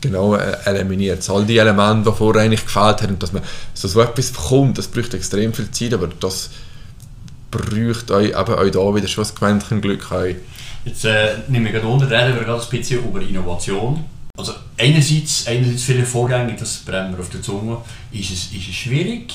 [0.02, 1.30] genau äh, eliminiert.
[1.30, 4.88] All die Elemente, die vorher eigentlich gefehlt haben, dass man so, so etwas bekommt, das
[4.88, 6.50] braucht extrem viel Zeit, aber das
[7.52, 10.12] braucht euch eben euch da wieder schon Quäntchen Glück.
[10.12, 10.38] Euch.
[10.86, 14.04] Jetzt äh, nehme ich gerade unter, reden wir gerade ein bisschen über Innovation.
[14.38, 17.78] Also einerseits, einerseits viele Vorgänge, das brennt mir auf der Zunge,
[18.12, 19.34] ist es, ist es schwierig,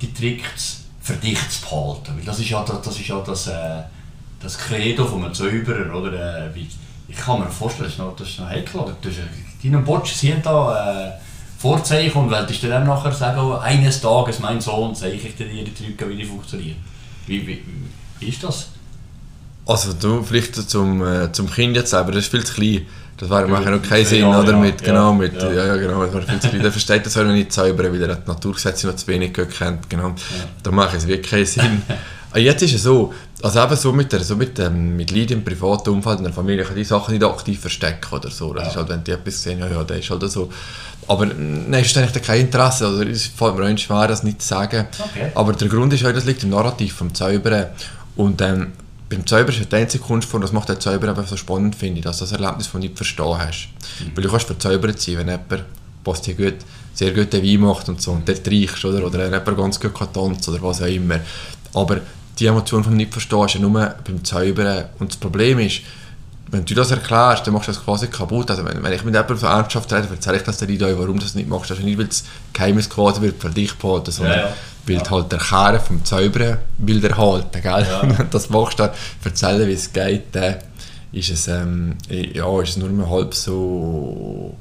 [0.00, 2.16] die Tricks verdicht zu behalten.
[2.16, 3.82] Weil das ist ja das, das, ist ja das, äh,
[4.40, 6.46] das Credo von einem Zauberer, oder?
[6.46, 6.60] Äh,
[7.08, 8.80] ich kann mir vorstellen, das ist noch, das ist noch heikel.
[8.80, 8.96] Oder?
[9.00, 9.20] Das ist,
[9.62, 11.12] deinem Botsch sind da äh,
[11.58, 15.74] Vorzeichen und willst du dann nachher sagen, eines Tages, mein Sohn, zeige ich dir die
[15.74, 16.76] Tricks, wie die funktionieren.
[17.26, 17.64] Wie, wie,
[18.20, 18.68] wie ist das?
[19.68, 22.86] Also du, vielleicht zum, äh, zum Kind jetzt selber, das ist viel zu klein.
[23.18, 24.52] Das wäre ja, noch keinen Sinn, oder?
[24.52, 25.52] Ja, mit, genau, mit, ja.
[25.52, 26.62] ja, ja genau, das viel zu klein.
[26.62, 30.14] Der versteht das auch nicht zaubern, weil er die Naturgesetze noch zu wenig kennt, genau.
[30.62, 31.82] Da macht es wirklich keinen Sinn.
[32.30, 35.32] Ah, jetzt ist es so, also eben so mit, der, so mit, ähm, mit Leuten
[35.32, 38.52] im privaten Umfeld, in der Familie, kann die Sachen nicht aktiv verstecken oder so.
[38.52, 40.50] Das ist halt, wenn die etwas sehen, ja, ja, das ist halt so.
[41.06, 44.48] Aber nein, ist eigentlich kein Interesse, also es fällt mir auch schwer, das nicht zu
[44.48, 44.88] sagen.
[44.98, 45.32] Okay.
[45.34, 47.68] Aber der Grund ist halt, das liegt im Narrativ vom Zaubern.
[48.14, 48.72] Und ähm,
[49.08, 52.04] beim Zauber ist die einzige Kunstform, das macht den Zauber einfach so spannend, finde ich,
[52.04, 53.68] dass du das Erlebnis von nicht verstehen hast.
[54.00, 54.12] Mhm.
[54.14, 55.64] Weil du kannst verzaubert sein, wenn jemand,
[56.04, 56.56] was dir gut,
[56.94, 60.12] sehr guten Wein macht und so, und dort riechst, oder, oder jemand ganz gut kann
[60.12, 61.20] tanzen oder was auch immer.
[61.74, 62.00] Aber
[62.38, 64.86] die Emotion vom nicht verstehen ist ja nur beim Zaubern.
[64.98, 65.80] Und das Problem ist,
[66.50, 68.50] wenn du das erklärst, dann machst du das quasi kaputt.
[68.50, 71.24] Also wenn, wenn ich mit jemandem so ernsthaft rede, erzähle ich das dir warum du
[71.24, 71.70] das nicht machst.
[71.70, 74.56] Also nicht, weil das Geheimnis quasi wird für dich behalten, sondern ja, ja.
[74.88, 75.10] Weil ja.
[75.10, 77.86] halt der Kern vom Zaubern will erhalten, gell?
[77.90, 78.24] Ja.
[78.30, 78.92] das machst du dann,
[79.24, 80.56] erzählen, wie es geht, dann
[81.12, 84.54] ist es, ähm, ja, ist es nur mal halb so...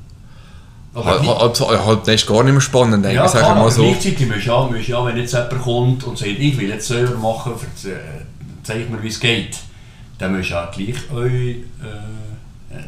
[0.95, 3.31] halb, halb, so, halb, das ist gar nicht mehr spannend, denke ja, ich.
[3.31, 3.83] Klar, mal so.
[3.83, 6.87] gleichzeitig musst du ja, musst ja, wenn jetzt jemand kommt und sagt, ich will jetzt
[6.87, 7.53] selber machen,
[7.85, 7.89] äh,
[8.63, 9.57] zeig mir, wie es geht
[10.17, 11.57] dann müsst ihr auch gleich euch äh,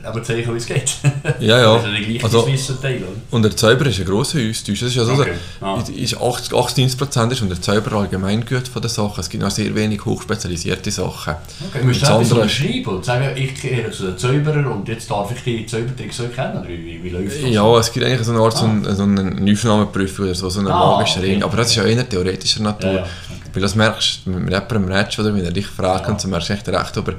[0.04, 0.96] aber zeigen, wie es geht.
[1.40, 1.80] Ja, ja.
[2.20, 3.04] Das ist ja also, Teil?
[3.32, 4.80] Und der Zauber ist ein grosser Austausch.
[4.80, 5.32] Das ist also okay.
[5.62, 5.82] ah.
[5.96, 9.22] ist 80, 80 Prozent ist und der Zauber allgemein gut von der Sache.
[9.22, 11.36] Es gibt noch sehr wenig hochspezialisierte Sachen.
[11.70, 15.10] Okay, du musst du etwas unterschreiben und sagen, ich gehöre zu den Zauberer und jetzt
[15.10, 16.64] darf ich die Zaubertricks so kennen?
[16.68, 17.50] Wie, wie läuft das?
[17.50, 18.60] Ja, es gibt eigentlich so eine Art ah.
[18.60, 21.32] so, eine, so eine Aufnahmeprüfung oder so, so einen ah, magischen okay.
[21.32, 21.44] Ring.
[21.44, 22.90] Aber das ist ja eher theoretischer Natur.
[22.90, 23.02] Ja, ja.
[23.02, 23.50] Okay.
[23.54, 26.12] Weil das merkst du, wenn mit jemandem redest oder wenn er dich fragt, Ja.
[26.12, 27.16] und so merkst du echt recht, ob er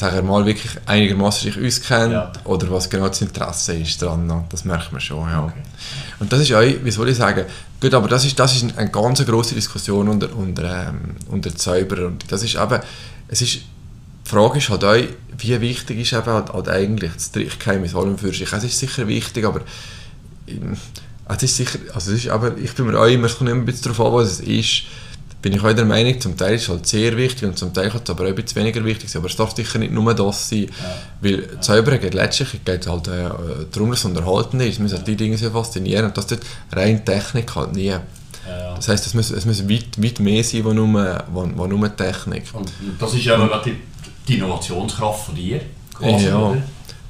[0.00, 2.32] sag er mal, wirklich einigermaßen sich auskennt Ja.
[2.44, 4.46] oder was genau das Interesse ist dran.
[4.48, 5.44] Das merkt man schon, ja.
[5.44, 5.60] Okay.
[6.20, 7.44] Und das ist auch, wie soll ich sagen,
[7.78, 12.12] gut, aber das ist, das ist eine ganz grosse Diskussion unter, unter, ähm, unter Zauberern.
[12.12, 12.80] Und das ist eben,
[13.28, 14.96] es ist, die Frage ist halt auch,
[15.36, 18.50] wie wichtig ist eben halt, halt eigentlich das Trichgeheimnis allem für sich.
[18.50, 19.60] Es ist sicher wichtig, aber
[20.48, 20.78] ähm,
[21.28, 23.60] es ist sicher, also es ist, aber ich bin mir auch immer, es kommt immer
[23.60, 24.84] ein bisschen darauf an, was es ist,
[25.42, 27.88] bin ich auch der Meinung, zum Teil ist es halt sehr wichtig und zum Teil
[27.90, 30.12] kann es aber auch ein bisschen weniger wichtig sein, aber es darf sicher nicht nur
[30.14, 30.66] das sein,
[31.22, 33.28] weil Zaubern geht letztlich geht halt äh,
[33.72, 36.40] darum, dass es unterhalten ist, es müssen halt die Dinge sehr faszinieren und das tut
[36.72, 37.86] rein Technik halt nie.
[37.86, 38.02] Ja.
[38.74, 41.96] Das heisst, es muss, es muss weit, weit mehr sein, als nur, wo, wo nur
[41.96, 42.44] Technik.
[42.52, 43.76] Und das ist ja die,
[44.26, 45.60] die Innovationskraft von dir,
[45.94, 46.36] quasi, Ja.
[46.38, 46.62] oder?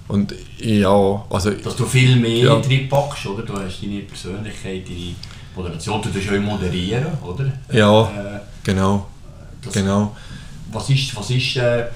[0.09, 2.55] Und ja, also Dass du viel mehr Ja.
[2.55, 3.43] reinpackst, oder?
[3.45, 5.15] Du hast deine Persönlichkeit, deine
[5.55, 7.53] Moderation, du tust auch moderieren, oder?
[7.73, 8.03] Ja.
[8.05, 9.07] Äh, genau,
[9.63, 10.17] das, genau.
[10.73, 11.87] Was ist, was ist äh,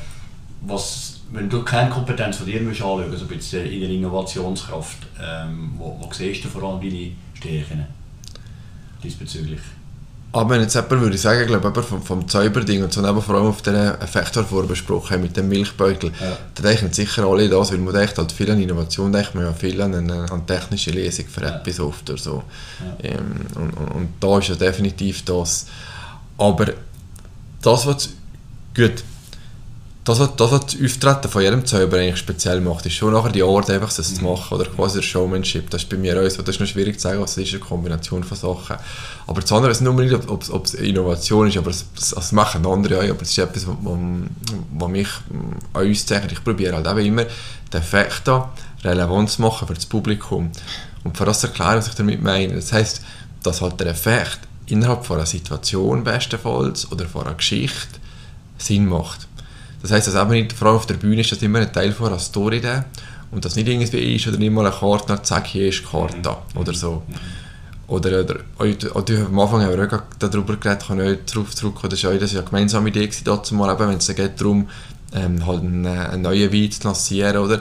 [0.63, 3.91] was, wenn du keine Kompetenz von dir musst anschauen musst, also ein bisschen in der
[3.91, 7.87] Innovationskraft, ähm, wo, wo siehst du vor allem deine Stärken
[9.03, 9.61] diesbezüglich?
[10.35, 13.23] Aber wenn jetzt jemand würde ich sagen, glaube ich, vom, vom Zauberding und so, aber
[13.23, 16.37] vor allem auf den Effekt, den wir vorher besprochen haben, mit dem Milchbeutel, Ja.
[16.57, 19.53] da denken sicher alle das, weil man denkt halt viel an Innovation, denkt man ja
[19.53, 21.57] viel an eine an technische Lesung für Ja.
[21.57, 22.43] etwas oft oder so.
[23.03, 23.11] Ja.
[23.11, 25.67] Ähm, und, und, und da ist ja definitiv das.
[26.37, 26.67] Aber
[27.63, 28.09] das, was
[28.75, 29.05] gut,
[30.05, 33.71] das, was, das, Auftreten von jedem Zauber eigentlich speziell macht, ist schon nachher die Art,
[33.71, 35.71] einfach das zu machen, oder quasi der Showmanship.
[35.71, 37.55] Das ist bei mir auch so, das ist noch schwierig zu sagen, was das ist,
[37.55, 38.77] eine Kombination von Sachen.
[39.27, 42.33] Aber das andere ist nur nicht, ob es- ob es Innovation ist, aber das, das,
[42.33, 46.33] machen andere auch, aber das ist etwas, was, mich mm, an uns zeigt.
[46.33, 50.51] Ich probiere halt eben immer, den Effekt da relevant zu machen für das Publikum.
[51.03, 52.55] Und für das erklären, was ich damit meine.
[52.55, 53.01] Das heisst,
[53.43, 58.01] dass halt der Effekt innerhalb von einer Situation bestenfalls oder von einer Geschichte
[58.59, 59.27] Sinn macht.
[59.85, 61.93] Das heisst, dass eben nicht, vor allem auf der Bühne ist das immer ein Teil
[61.93, 62.87] von einer Story da
[63.31, 65.85] und das nicht irgendwie ist oder nicht mal eine Karte, dann zack, hier ist die
[65.85, 67.03] Karte da, oder so.
[67.87, 71.55] Oder, oder, oder, oder am Anfang haben wir auch darüber geredet, kann ich auch darauf
[71.55, 73.11] zurückkommen, das war ja eine gemeinsame Idee
[73.91, 74.71] wenn es dann geht darum
[75.13, 77.61] ähm, halt einen, einen neuen Wein zu lancieren, oder?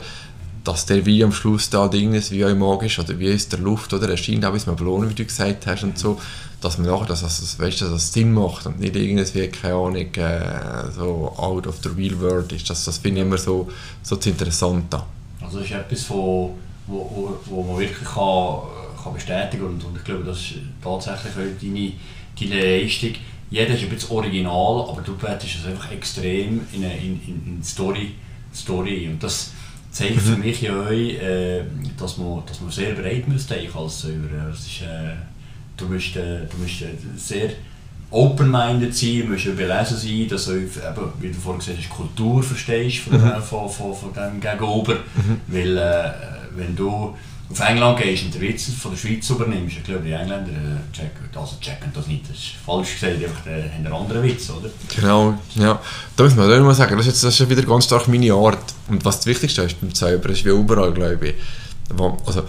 [0.63, 3.93] Dass der Wein am Schluss da ist, wie auch magisch, oder wie ist der Luft,
[3.93, 6.19] oder erscheint auch, wie es mir belohnt, wie du gesagt hast und so,
[6.61, 10.13] dass man nachher, dass das, weißt, dass das Sinn macht und nicht irgendwie, keine Ahnung,
[10.15, 12.69] äh, so out of the real world ist.
[12.69, 13.69] Das, das finde ich immer so,
[14.01, 15.03] so das Interessante.
[15.41, 20.03] Also das ist etwas, wo, wo, wo, man wirklich kann, kann bestätigen und, und ich
[20.05, 21.91] glaube, das ist tatsächlich deine,
[22.39, 23.11] deine Leistung.
[23.49, 27.57] Jeder ist ein bisschen original, aber du bettest es einfach extrem in, eine, in, in,
[27.57, 28.13] in Story,
[28.53, 29.09] Story.
[29.09, 29.51] Und das
[29.93, 31.61] zeigt für mich ja auch, äh,
[31.97, 34.49] dass, man, dass man sehr breit muss denken als Säuber.
[34.51, 35.13] Es ist, äh,
[35.77, 37.51] du musst, äh, du musst äh, sehr
[38.09, 42.41] open-minded sein, du musst belesen sein, dass du, eben, wie du vorhin gesagt hast, Kultur
[42.43, 43.41] verstehst von, mhm.
[43.41, 44.97] von, von, von dem Gegenüber.
[45.47, 46.11] Weil äh,
[46.55, 47.15] wenn du
[47.53, 50.95] auf England gehst und den Witz von der Schweiz übernimmst, ich glaube die Engländer äh,
[50.95, 54.49] checken, also checken das nicht, das ist falsch gesagt, einfach äh, haben einen anderen Witz,
[54.49, 54.69] oder?
[54.95, 55.79] Genau, ja.
[56.15, 58.33] Da muss man auch mal sagen, das ist, jetzt, das ist wieder ganz stark meine
[58.33, 58.73] Art.
[58.87, 61.35] Und was das Wichtigste ist beim Zauber, ist wie überall, glaube ich.
[61.93, 62.43] Wo, also,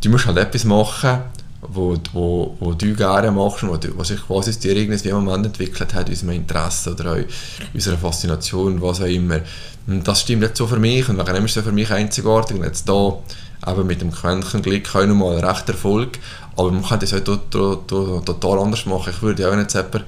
[0.00, 1.20] du musst halt etwas machen,
[1.60, 6.08] wo, wo, wo du gerne machst, wo, was sich quasi dir irgendwie Moment entwickelt hat,
[6.08, 9.38] unserem Interesse oder auch unserer Faszination, was auch immer.
[9.86, 12.56] Und das stimmt jetzt so für mich und dem ist es für mich einzigartig.
[12.56, 13.18] Und jetzt da
[13.66, 16.18] eben mit dem Quäntchen Glück auch nochmal ein rechter Erfolg.
[16.56, 19.12] Aber man kann das auch to to to total anders machen.
[19.14, 20.04] Ich würde ja auch nicht jemand,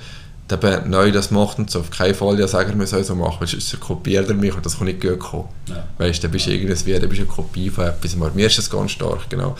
[0.50, 3.36] der neu das macht und so auf keinen Fall ja sagen, wir sollen so machen,
[3.40, 5.48] weil sonst kopiert er mich und das kann nicht gut kommen.
[5.68, 5.86] Ja.
[5.98, 8.14] Weißt du, dann bist du irgendwie, dann bist eine Kopie von etwas.
[8.14, 9.56] Aber mir ist das ganz stark, genau.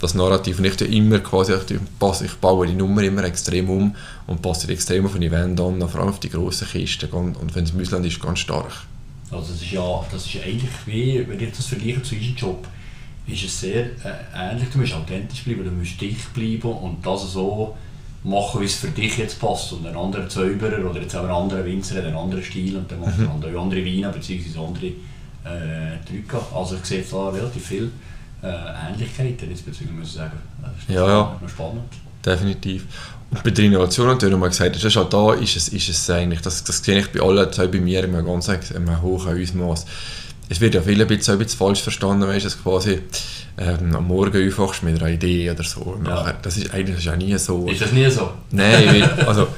[0.00, 0.58] Das Narrativ.
[0.58, 3.96] Und ich tue immer quasi, ich, passe, ich baue die Nummer immer extrem um
[4.28, 7.10] und passe die extrem auf eine Wand an, vor allem auf die grossen Kisten.
[7.10, 8.70] Und, und wenn es im Ausland ist, ganz stark.
[9.32, 12.66] Also das ist ja, das ist eigentlich wie, wenn ich das vergleiche zu unserem Job,
[13.28, 13.90] ist es sehr äh,
[14.34, 14.68] ähnlich.
[14.72, 17.76] Du musst authentisch bleiben, du musst dich bleiben und das so
[18.24, 19.72] machen, wie es für dich jetzt passt.
[19.72, 22.90] Und ein anderer Zauberer oder jetzt auch ein anderer Winzer hat einen anderen Stil und
[22.90, 24.58] dann macht er andere, Weine bzw.
[24.58, 24.86] andere
[25.44, 26.40] äh, Drücke.
[26.54, 27.90] Also ich sehe da relativ viele
[28.42, 30.38] äh, Ähnlichkeiten diesbezüglich, muss ich sagen.
[30.62, 31.38] Das ist Ja, ja.
[31.40, 31.82] noch spannend.
[32.24, 32.86] Definitiv.
[33.30, 36.10] Und bei der Innovation natürlich nochmal gesagt, das ist halt da, ist es, ist es
[36.10, 39.86] eigentlich, das, das sehe ich bei allen, bei mir immer ganz einem hohen Ausmaß.
[40.48, 43.00] Es wird ja viele ein bisschen, ein bisschen falsch verstanden, weißt, dass quasi
[43.58, 46.00] ähm, am Morgen aufwachst mit einer Idee oder so.
[46.06, 46.32] Ja.
[46.42, 47.66] Das ist eigentlich ja nie so.
[47.66, 48.30] Ist das nie so?
[48.50, 49.48] Nein, weil, also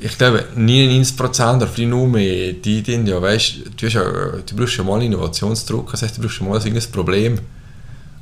[0.00, 4.76] ich glaube 99% oder vielleicht nur mehr, die, die ja, weißt, du, ja, du brauchst
[4.76, 7.38] ja mal Innovationsdruck, das heißt, du brauchst ja mal irgendein Problem.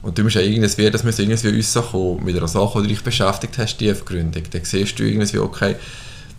[0.03, 3.59] Und du musst ja irgendwie, das muss irgendwie rauskommen mit einer Sache, die dich beschäftigt
[3.59, 4.51] hast, tiefgründig.
[4.51, 5.75] Dann siehst du irgendwie, okay,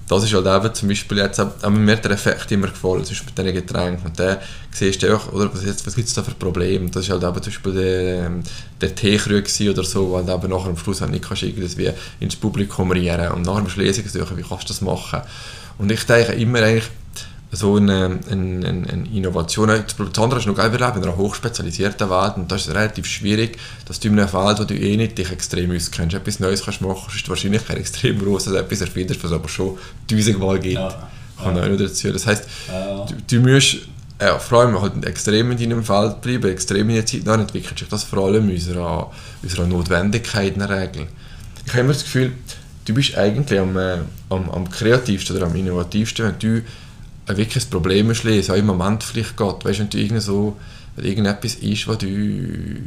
[0.08, 3.28] das ist halt eben zum Beispiel jetzt, auch mir der Effekt immer gefallen, zum Beispiel
[3.28, 4.06] mit diesen Getränken.
[4.06, 4.38] Und dann
[4.72, 6.89] siehst du auch, oder, was, was gibt es da für Probleme?
[6.89, 8.43] Das ist halt eben zum Beispiel der, ähm,
[8.80, 11.91] der Teekrug oder so, weil du eben nachher am Schluss halt nicht kannst irgendwie
[12.22, 15.22] ins Publikum rieren und nachher musst Lesungen suchen, wie kannst du das machen?
[15.78, 16.89] Und ich denke immer eigentlich,
[17.51, 19.69] so eine, eine, eine Innovation.
[19.69, 23.05] Das andere ist noch geil, wir leben in einer hochspezialisierten Welt und das ist relativ
[23.05, 26.63] schwierig, dass du in einem Feld, wo du eh nicht dich extrem auskennst, etwas Neues
[26.63, 29.77] kannst machen, ist die Wahrscheinlichkeit extrem groß, dass du etwas erfindest, was es aber schon
[30.10, 30.75] tausendmal gibt.
[30.75, 30.89] Ja.
[30.89, 31.49] Ja.
[31.49, 32.12] auch noch dazu.
[32.12, 33.05] Das heisst, ja.
[33.05, 33.77] du, du musst
[34.19, 37.88] ja, vor allem halt extrem in deinem Feld bleiben, extrem in der Zeit entwickelt sich
[37.88, 39.12] das vor allem unserer,
[39.43, 41.07] unserer Notwendigkeit in der Regel.
[41.65, 42.31] Ich habe immer das Gefühl,
[42.86, 43.97] du bist eigentlich am, äh,
[44.29, 46.62] am, am kreativsten oder am innovativsten, wenn du
[47.27, 49.65] ein wirkliches Problem lösen, auch im Moment vielleicht geht.
[49.65, 50.57] Weißt wenn du irgend so,
[50.95, 52.79] irgendetwas ist, wo du, äh,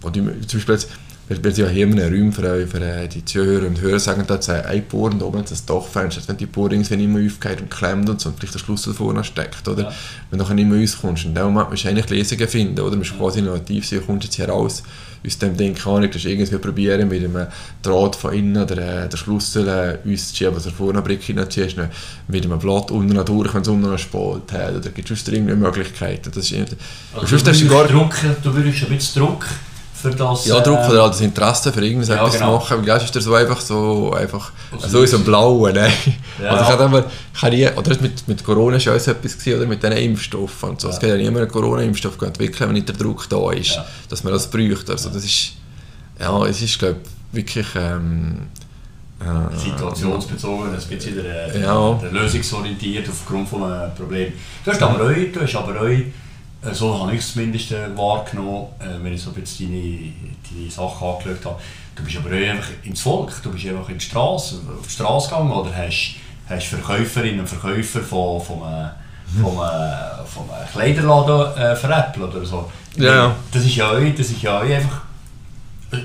[0.00, 0.88] wo du zum Beispiel jetzt,
[1.28, 4.24] wir, wir sind ja hier in einem Raum für, für die Zuhörer und Hörer, sagen
[4.26, 7.70] da ein Bohr und oben das Dachfenster, wenn die Bohr irgendwie nicht mehr aufgeht und
[7.70, 9.84] klemmt und so und vielleicht der Schlüssel vorne steckt, oder?
[9.84, 9.92] Ja.
[10.30, 12.92] Wenn du nachher nicht mehr rauskommst, in dem Moment musst du eigentlich Lesungen finden, oder?
[12.92, 14.82] Du musst quasi innovativ sein, kommst jetzt hier raus
[15.26, 17.46] aus dem Ding kann ich das irgendwie probieren, mit einem
[17.82, 21.22] Draht von innen oder äh, der Schlüssel äh, uns zu schieben, was er vorne Brick
[21.22, 21.76] hineinziehst,
[22.28, 25.54] mit einem Blatt unten durch, wenn es unten noch Spalt hat, oder gibt es irgendwie
[25.54, 26.30] Möglichkeiten.
[26.32, 26.76] Das ist,
[27.14, 29.46] also du, würdest gar, Druck, du würdest ein bisschen Druck
[30.00, 30.46] für das...
[30.46, 32.30] Ja, Druck oder halt das Interesse für irgendwas ja, genau.
[32.30, 35.90] zu machen, weil ist das so einfach so, einfach, so in so einem Blauen, ne?
[36.42, 36.50] Ja.
[36.50, 39.66] Also ich hatte immer, ich habe nie, oder mit, mit Corona schon etwas gesehen, oder
[39.66, 40.88] mit diesen Impfstoffen und so.
[40.88, 40.94] Ja.
[40.94, 43.84] Es geht ja niemand einen Corona-Impfstoff entwickeln, wenn nicht der Druck da ist, ja.
[44.08, 44.92] dass man das bräuchte.
[44.92, 45.54] Also das ist,
[46.20, 46.96] ja, es ist, glaube
[47.32, 47.66] wirklich...
[47.76, 48.48] Ähm,
[49.20, 51.94] äh, Situationsbezogen, ein bisschen der, der, ja.
[51.94, 54.32] der lösungsorientiert aufgrund von einem Problem.
[54.64, 55.88] Du hast aber auch, du hast aber auch
[56.62, 60.12] so habe ich es zumindest äh, wahrgenommen, äh, wenn ich so bisschen deine,
[60.50, 61.60] deine Sachen angeschaut habe.
[61.94, 65.28] Du bist aber einfach ins Volk, du bist einfach in die Straße, auf die Straße
[65.28, 66.16] gegangen oder hast,
[66.48, 68.90] hast Verkäuferinnen und Verkäufer von, von, einem,
[69.40, 72.70] von, einem, von einem Kleiderladen äh, veräppelt oder so.
[72.96, 73.34] Ja.
[73.52, 75.02] Das ist ja auch, das ist ja auch einfach,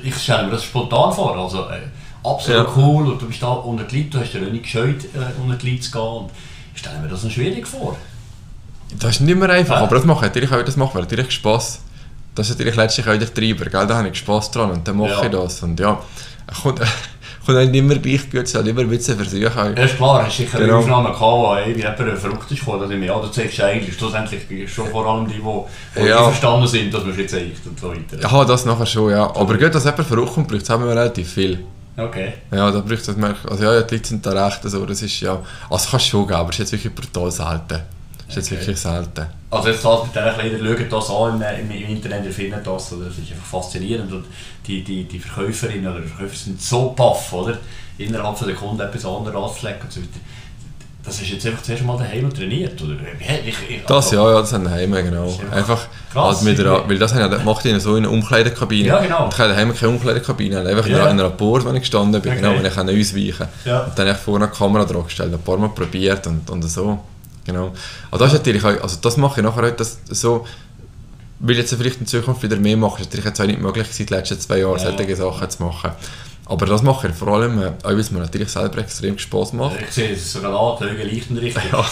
[0.04, 1.82] ich stelle mir das spontan vor, also äh,
[2.24, 2.74] absolut ja.
[2.76, 5.58] cool und du bist da unter die Leute, du hast dir nicht gescheut, äh, unter
[5.58, 6.32] die Leute zu gehen und
[6.74, 7.98] ich stelle mir das noch schwierig vor.
[9.00, 11.80] Das ist nicht mehr einfach, aber das macht natürlich auch, das macht mir natürlich Spass.
[12.36, 13.88] Das ist natürlich letztlich auch der Treiber, gell?
[13.88, 15.24] da habe ich Spass dran und dann mache ja.
[15.24, 15.62] ich das.
[15.62, 16.02] Und ja,
[16.64, 16.82] kommt,
[17.46, 19.76] kommt nicht immer gleich gut, es halt immer ein bisschen versuchen.
[19.76, 20.80] Ja, ist klar, hast sicher genau.
[20.80, 25.06] Aufnahmen gehabt, wo jemand verrückt ist gekommen, dass ja, du zeigst eigentlich schlussendlich schon vor
[25.06, 26.24] allem die, die, die ja.
[26.24, 28.20] verstanden sind, dass man jetzt zeigt und so weiter.
[28.20, 29.24] Ja, das nachher schon, ja.
[29.24, 31.60] Aber gut, dass jemand verrückt kommt, braucht es haben wir relativ viel.
[31.96, 32.34] Okay.
[32.52, 35.40] Ja, da braucht es, also ja, die Leute sind da recht, also das ist ja,
[35.70, 37.82] also kannst du schon geben, aber es ist jetzt wirklich brutal selten.
[38.36, 39.26] Das ist jetzt wirklich selten.
[39.52, 42.94] Also jetzt halt mit diesen Kleidern, schaut das an im, im, Internet, ihr findet das,
[42.94, 43.06] oder?
[43.06, 44.26] das ist einfach faszinierend und
[44.66, 47.58] die, die, die Verkäuferinnen oder Verkäufer sind so baff, oder?
[47.98, 50.20] Innerhalb von der Kunden etwas anderes anzulegen und so weiter.
[51.06, 52.94] Das ist jetzt einfach zuerst mal daheim trainiert, oder?
[53.46, 55.38] Ich, ich, das, ja, ja, das haben daheim, genau.
[55.52, 58.88] Einfach, krass, also mit der, weil das ja, macht ich so in einer Umkleidekabine.
[58.88, 59.26] Ja, genau.
[59.26, 61.10] Und ich hatte daheim keine Umkleidekabine, einfach ja.
[61.10, 62.42] in einer Port, wenn ich gestanden bin, okay.
[62.42, 63.82] genau, wenn ich ausweichen Ja.
[63.82, 66.62] Und dann habe ich vorne eine Kamera drauf gestellt, ein paar Mal probiert und, und
[66.64, 67.00] so.
[67.46, 67.74] Genau.
[68.12, 70.46] Also das, ist natürlich auch, also das mache ich nachher heute das so,
[71.40, 74.10] will jetzt vielleicht in Zukunft wieder mehr machen, ist natürlich jetzt auch nicht möglich seit
[74.10, 74.96] den letzten zwei Jahren ja.
[74.98, 75.92] solche Sachen zu machen.
[76.46, 79.54] Aber das mache ich vor allem, äh, auch weil es mir natürlich selber extrem Spaß
[79.54, 79.78] macht.
[79.80, 81.64] Ich sehe, es ist sogar an, die Augen leuchten richtig.
[81.72, 81.86] Ja,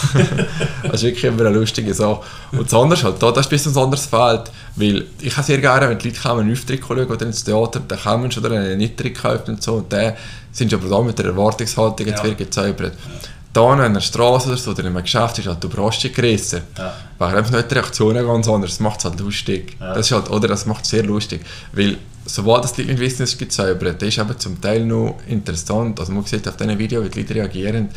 [0.82, 2.20] das ist wirklich immer eine lustige Sache.
[2.52, 5.46] Und das andere halt, da, das ist ein bisschen ein anderes Feld, weil ich habe
[5.46, 8.40] sehr gerne, wenn die Leute kommen, einen Auftritt schauen oder ins Theater, dann kommen sie
[8.40, 10.14] oder einen Eintritt kaufen und so, und dann
[10.52, 12.24] sind sie aber da mit der Erwartungshaltung jetzt ja.
[12.24, 12.94] wieder gezaubert.
[12.94, 13.10] Ja
[13.52, 16.14] da an einer Straße oder so, oder in einem Geschäft ist halt, du brauchst dich
[16.14, 16.62] gerissen.
[16.78, 16.94] Ja.
[17.18, 19.76] Weil einfach nicht die Reaktionen ganz anders, das macht es halt lustig.
[19.78, 19.94] Ja.
[19.94, 21.42] Das ist halt, oder das macht es sehr lustig.
[21.72, 25.16] Weil sobald das die Leute wissen, es gibt Cyber, das ist eben zum Teil noch
[25.28, 25.98] interessant.
[26.00, 27.88] Also man sieht auf diesen Videos, wie die Leute reagieren.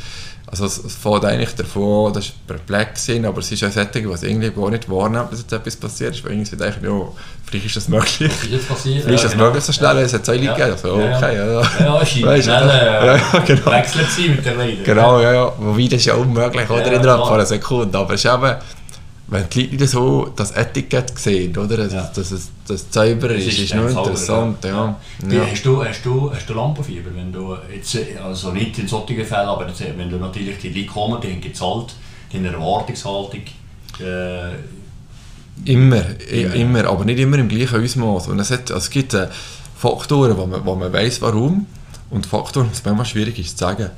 [0.47, 4.09] Also es, es fängt eigentlich davon dass sie perplex sind, aber es ist auch Sättige,
[4.09, 7.07] was irgendwie gar nicht wahrnimmt, dass jetzt etwas passiert ist, weil irgendwie denken, ja,
[7.45, 8.21] vielleicht ist das möglich.
[8.21, 9.03] Ist jetzt passiert?
[9.03, 9.45] Vielleicht ist das genau.
[9.45, 10.71] möglich so schnell, es hat zwei Leute gegeben.
[10.71, 11.45] Also, okay, ja.
[11.45, 13.71] Ja, ja, es scheint schnell äh, ja, ja, genau.
[13.71, 14.83] wechseln zu mit der Leuten.
[14.83, 15.53] Genau, ja, ja.
[15.57, 18.55] Wobei, das ist ja unmöglich, oder, innerhalb von einer Sekunde, aber es ist eben
[19.27, 21.77] wenn die Leute so das Etikett sehen, oder?
[21.77, 22.11] Das, ja.
[22.13, 24.63] dass es das Zauberer ist, ist, ist noch interessant.
[24.63, 24.99] Ja.
[25.27, 25.33] Ja.
[25.33, 25.45] ja.
[25.49, 27.09] Hast, du, hast, du, hast du Lampenfieber?
[27.13, 31.21] Wenn du jetzt, also nicht in solchen Fällen, aber wenn du natürlich die Leute kommen,
[31.21, 31.95] die haben gezahlt,
[32.31, 33.41] die haben eine Erwartungshaltung.
[33.99, 34.51] Äh,
[35.71, 38.27] immer, immer, immer, aber nicht immer im gleichen Ausmaß.
[38.27, 39.27] Und es, hat, also es gibt äh,
[39.75, 41.65] Faktoren, wo man, wo man weiß warum
[42.11, 43.89] und Faktoren, die es manchmal schwierig ist zu sagen.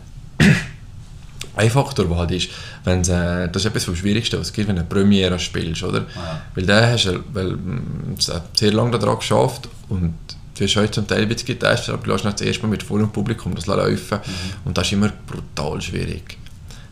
[1.58, 2.50] Ein Faktor, der halt ist,
[2.84, 5.84] wenn's, äh, das ist etwas vom Schwierigsten, was es gibt, wenn du eine Premiere spielst,
[5.84, 6.00] oder?
[6.15, 6.41] Ja.
[6.56, 8.15] Weil da hast du weil, mm,
[8.54, 10.13] sehr lange daran geschafft und
[10.58, 12.84] du hast heute zum Teil ein bisschen getestet, aber du lässt das erste Mal mit
[12.84, 14.22] vollem Publikum das laufen Mhm.
[14.65, 16.38] und das ist immer brutal schwierig.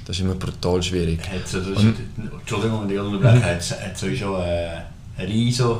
[0.05, 1.19] Das ist immer brutal schwierig.
[1.31, 1.95] Hat's, das, Und-
[2.39, 3.61] Entschuldigung, wenn ich unterbreche, hat
[4.01, 4.69] es schon äh,
[5.17, 5.79] eine riesige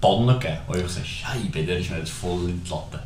[0.00, 3.00] Panne gegeben, wo ich so Scheibe, der ist mir jetzt voll in die Latte.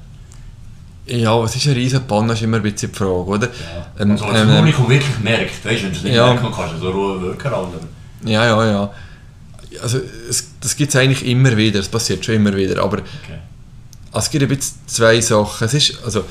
[1.07, 3.47] Ja, es ist eine riesen Panne, ist immer ein bisschen die Frage, oder?
[3.49, 3.87] Ja.
[4.01, 6.27] Ähm, also, wenn das ähm, Publikum wirklich merkt, weißt du, wenn du es nicht Ja.
[6.27, 7.69] merkt, dann kannst so Ruhe wirken ran.
[8.25, 8.91] Ja, ja, ja.
[9.83, 13.39] Also, es, das gibt es eigentlich immer wieder, es passiert schon immer wieder, aber Okay.
[14.13, 15.65] Also es gibt ein bisschen zwei Sachen.
[15.67, 16.25] Es ist, also,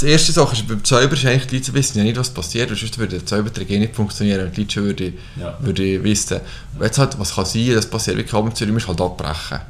[0.00, 2.70] die erste Sache ist, beim Zauber ist eigentlich, die Leute wissen ja nicht, was passiert,
[2.70, 5.56] weil sonst würde der Zaubertrick eh nicht funktionieren und die Leute schon würde, Ja.
[5.60, 6.40] würde wissen.
[6.78, 9.60] Und jetzt halt, was kann sein, das passiert wirklich ab und zu, musst halt abbrechen.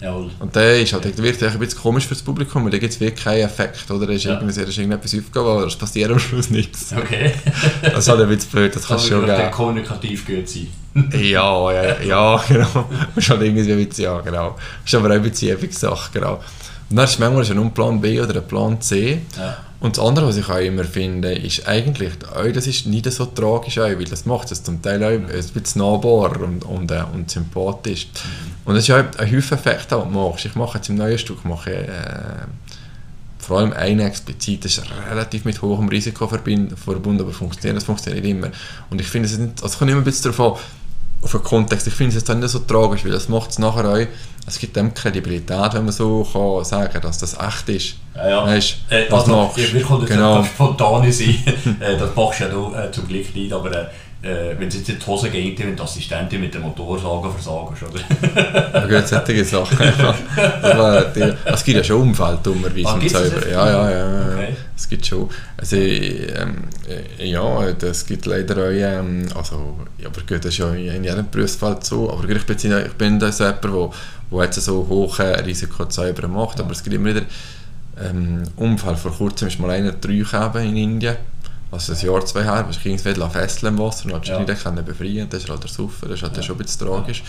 [0.00, 0.30] Jawohl.
[0.38, 2.92] Und der ist halt, der wird ein bisschen komisch für das Publikum, weil da gibt
[2.94, 4.06] es wirklich keinen Effekt, oder?
[4.06, 4.34] Da ist, Ja.
[4.34, 6.92] irgendwie, da ist irgendetwas aufgegangen, aber es passiert am Schluss nichts.
[6.96, 7.32] Okay.
[7.82, 9.50] Das ist halt ein bisschen blöd, das kannst du kann schon geben.
[9.50, 10.68] kommunikativ gut sein.
[11.20, 12.88] Ja, ja, ja, genau.
[13.14, 14.56] Das ist halt irgendwie ein bisschen, ja, genau.
[14.84, 16.40] Das ist aber auch ein bisschen eine Sache, genau.
[16.88, 19.20] Und dann ist manchmal ist ein Plan B oder ein Plan C.
[19.38, 19.58] Ja.
[19.78, 22.12] Und das andere, was ich auch immer finde, ist eigentlich,
[22.54, 25.80] das ist nicht so tragisch, auch, weil das macht es zum Teil auch ein bisschen
[25.80, 28.08] nahbar und, und, äh, und sympathisch.
[28.64, 30.44] Und das ist auch ein Haufen Effekt, den du machst.
[30.44, 32.46] Ich mache jetzt im neuen Stück, mache, äh,
[33.38, 38.22] vor allem einen explizit, das ist relativ mit hohem Risiko verbunden, aber funktioniert, das funktioniert
[38.24, 38.50] nicht immer.
[38.90, 40.64] Und ich finde es nicht, also es kommt immer ein bisschen darauf an,
[41.22, 41.86] auf den Kontext.
[41.86, 44.06] Ich finde es jetzt auch nicht so tragisch, weil das macht es nachher auch,
[44.46, 47.94] es gibt dem Kredibilität, wenn man so kann sagen dass das echt ist.
[48.14, 48.46] Ja, ja.
[48.46, 50.44] Weisst, Äh, was also, machst ja, Wir können Genau.
[50.44, 51.36] spontan sein,
[51.80, 53.86] äh, das machst du ja du, äh, zum Glück nicht, aber äh,
[54.22, 57.82] äh, wenn es jetzt in die Hose geht, wenn die Assistentin mit dem Motorsagen versagst,
[57.82, 58.70] oder?
[58.72, 59.78] Da gibt es solche Sachen.
[61.16, 62.88] die, es gibt ja schon Umfeld, dummerweise.
[62.88, 63.46] Ah, jetzt?
[63.50, 64.32] ja, ja, ja.
[64.32, 64.56] Okay.
[64.76, 65.30] Es gibt schon.
[65.56, 66.64] Also, ähm,
[67.18, 71.04] äh, ja, das gibt leider auch, ähm, also, ja, aber gut, das ist ja in
[71.04, 72.10] jedem Berufsfeld so.
[72.10, 73.90] Aber ich bin, ich bin da so jemand, der
[74.30, 77.22] wo jetzt so hohe Risikozauber macht, aber es gibt immer wieder
[78.00, 78.96] ähm, Unfall.
[78.96, 80.22] Vor kurzem ist mal einer drei
[80.62, 81.16] in Indien.
[81.72, 84.40] Also ein Jahr, zwei her, was ich irgendwie fesseln im Wasser und hat Ja.
[84.40, 84.44] ja.
[84.44, 87.22] nicht können befreien Das ist halt ersoffen, das ist halt schon ein bisschen tragisch.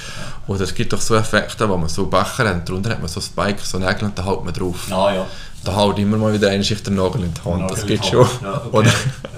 [0.48, 3.22] Oder es gibt doch so Effekte, wo man so Becher hat, drunter hat man so
[3.22, 4.88] Spikes, so Nägel und da hält man drauf.
[4.90, 5.28] Ah ja.
[5.64, 8.06] Da hält immer mal wieder eine Schicht der Nagel in die Hand, das Nagel gibt
[8.06, 8.28] in schon.
[8.42, 8.78] Ja, okay.
[8.78, 8.92] Oder,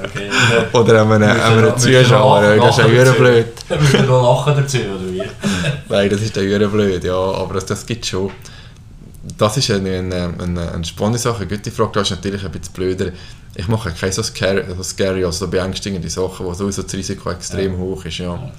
[0.06, 0.30] Okay.
[0.74, 3.46] oder an einem, an einem Zuschauer, das ist ja blöd.
[3.70, 5.24] Da müssen wir noch lachen dazu, oder wie?
[5.90, 8.32] Nein, das ist ja blöd, ja, aber das, das gibt schon.
[9.38, 12.52] Das ist eine, eine, eine, eine spannende Sache, eine gute Frage, das ist natürlich ein
[12.52, 13.12] bisschen blöder.
[13.56, 17.30] Ich mache keine so scary, so scary also so beängstigende Sachen, wo sowieso das Risiko
[17.32, 17.78] extrem Ja.
[17.80, 18.52] hoch ist, ja.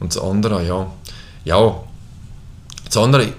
[0.00, 0.90] Und das andere, ja,
[1.44, 1.80] ja,
[2.86, 3.32] das andere,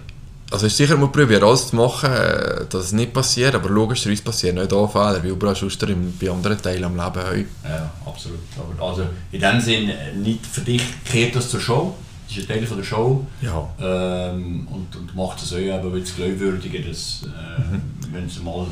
[0.52, 4.22] also ist sicher mal probieren, alles zu machen, äh, dass es nicht passiert, aber logischerweise
[4.22, 7.68] passieren nicht auch Fehler, wie überall sonst im- bei anderen Teilen am Leben auch.
[7.70, 8.40] Ja, absolut.
[8.58, 11.96] Aber also in dem Sinn, äh, nicht für dich kehrt das zur Show.
[12.28, 13.26] Das ist ein Teil von der Show.
[13.42, 13.70] Ja.
[13.82, 17.78] Ähm, und, und macht es euch eben ein bisschen glaubwürdiger, dass, äh,
[18.14, 18.68] wenn es mal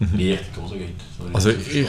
[0.00, 0.94] leicht in die Hose geht.
[1.18, 1.34] So Mhm.
[1.34, 1.86] Also ich,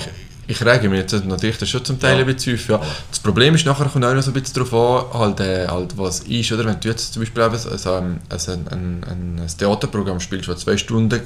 [0.50, 2.26] ich rege mir jetzt natürlich das schon zum Teil Ja.
[2.26, 2.68] ein bisschen auf.
[2.70, 2.82] Ja.
[3.10, 5.98] Das Problem ist nachher kommt auch noch so ein bisschen darauf an, halt, äh, halt,
[5.98, 6.66] was ist, oder?
[6.66, 10.62] Wenn du jetzt zum Beispiel eben ein, also ein, ein, ein, ein Theaterprogramm spielst, das
[10.62, 11.20] zwei Stunden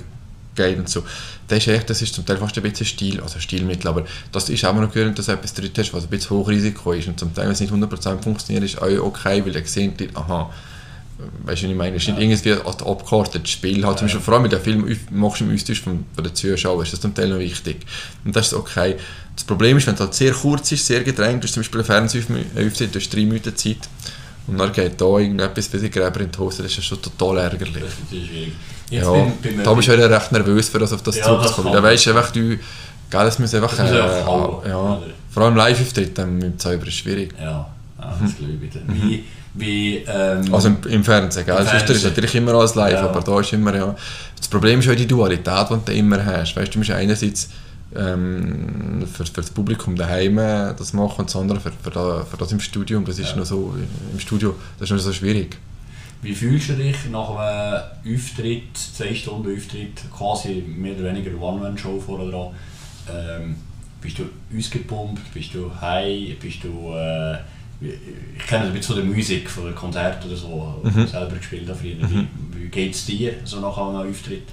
[0.55, 1.03] geht und so,
[1.47, 4.49] das ist echt, das ist zum Teil fast ein bisschen Stil, also Stilmittel, aber das
[4.49, 7.19] ist auch noch gehört, dass du etwas drin hast, was ein bisschen Hochrisiko ist und
[7.19, 10.49] zum Teil, wenn es nicht 100% funktioniert, ist auch okay, weil dann sehen die, aha,
[11.43, 14.21] weißt du, was ich meine, es ist nicht irgendwie ein abgekartetes Spiel, halt, zum Beispiel,
[14.21, 17.01] vor allem mit dem Film machst du im Austausch von, von den Zuschauern, ist das
[17.01, 17.77] zum Teil noch wichtig.
[18.25, 18.95] Und das ist okay.
[19.35, 21.79] Das Problem ist, wenn es halt sehr kurz ist, sehr gedrängt, du hast zum Beispiel
[21.81, 23.77] einen Fernsehauftritt, du hast drei Minuten Zeit
[24.47, 27.37] und dann geht da irgendetwas wie die Gräber in die Hose, das ist schon total
[27.37, 27.73] ärgerlich.
[27.81, 28.19] Das
[28.89, 31.67] Ja, beim- beim- da bist du ja recht nervös, für das auf das Ja, zurückzukommen.
[31.71, 32.57] das Da weisst du einfach, du,
[33.09, 33.97] gell, es muss einfach, äh,
[34.69, 37.33] ja, vor allem Live-Auftritt ähm, mit dem Zauber ist schwierig.
[37.39, 38.51] Ja, ja das glaube
[38.93, 39.23] ich.
[39.53, 40.53] Wie, ähm.
[40.53, 41.55] Also im, im Fernsehen, gell?
[41.55, 42.09] Im Sonst ist Fernsehen.
[42.09, 43.09] natürlich immer alles live, Ja.
[43.09, 43.95] aber da ist immer, ja...
[44.37, 46.55] Das Problem ist auch die Dualität, die du immer hast.
[46.55, 47.49] Weißt, du musst einerseits
[47.95, 52.25] ähm, für, für das Publikum daheim äh, das machen und das andere für, für, da,
[52.29, 52.97] für das im Studio.
[52.97, 53.37] Und das ist Ja.
[53.37, 53.75] noch so,
[54.11, 55.57] im Studio, das ist noch so schwierig.
[56.23, 61.99] Wie fühlst du dich nach einem Auftritt, zwei Stunden Auftritt, quasi mehr oder weniger One-Man-Show
[61.99, 62.47] vorher dran?
[63.11, 63.55] Ähm,
[64.01, 64.23] bist du
[64.57, 66.93] ausgepumpt, bist du high, bist du...
[66.95, 67.37] Äh,
[67.81, 71.07] ich kenne das ein bisschen der Musik, von den Konzerten oder so, die Mhm.
[71.07, 71.95] selber gespielt habe früher.
[72.09, 74.47] Wie, wie geht es dir so nach einem Auftritt?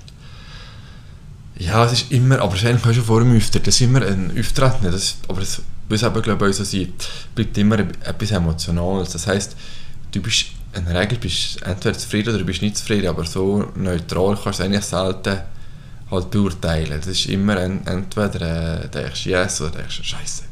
[1.58, 4.84] Ja, es ist immer, aber wahrscheinlich schon vor dem Auftritt, das ist immer ein Auftreten,
[4.84, 6.92] das ist, aber es, was eben, glaube ich, so sein,
[7.34, 9.10] bleibt immer etwas Emotionales.
[9.10, 9.56] Das heisst,
[10.12, 13.24] du bist, in der Regel bist du entweder zufrieden oder du bist nicht zufrieden, aber
[13.24, 15.38] so neutral kannst du eigentlich selten
[16.10, 16.98] halt beurteilen.
[17.00, 20.44] Das ist immer ein, entweder äh, denkst du yes oder denkst du Scheiße.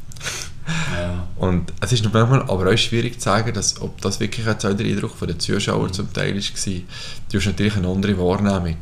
[1.37, 4.71] Und es ist manchmal aber auch schwierig zu sagen, dass, ob das wirklich auch der
[4.71, 6.81] Eindruck von den Zuschauern zum Teil war.
[7.31, 8.77] Du hast natürlich eine andere Wahrnehmung.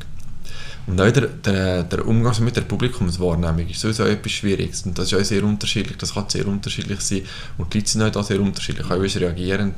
[0.87, 4.83] Und auch der, der, der Umgang mit der Publikumswahrnehmung ist sowieso etwas Schwieriges.
[4.83, 7.21] Und das ist auch sehr unterschiedlich, das kann sehr unterschiedlich sein.
[7.57, 9.73] Und die Leute sind auch sehr unterschiedlich, auch wie reagieren.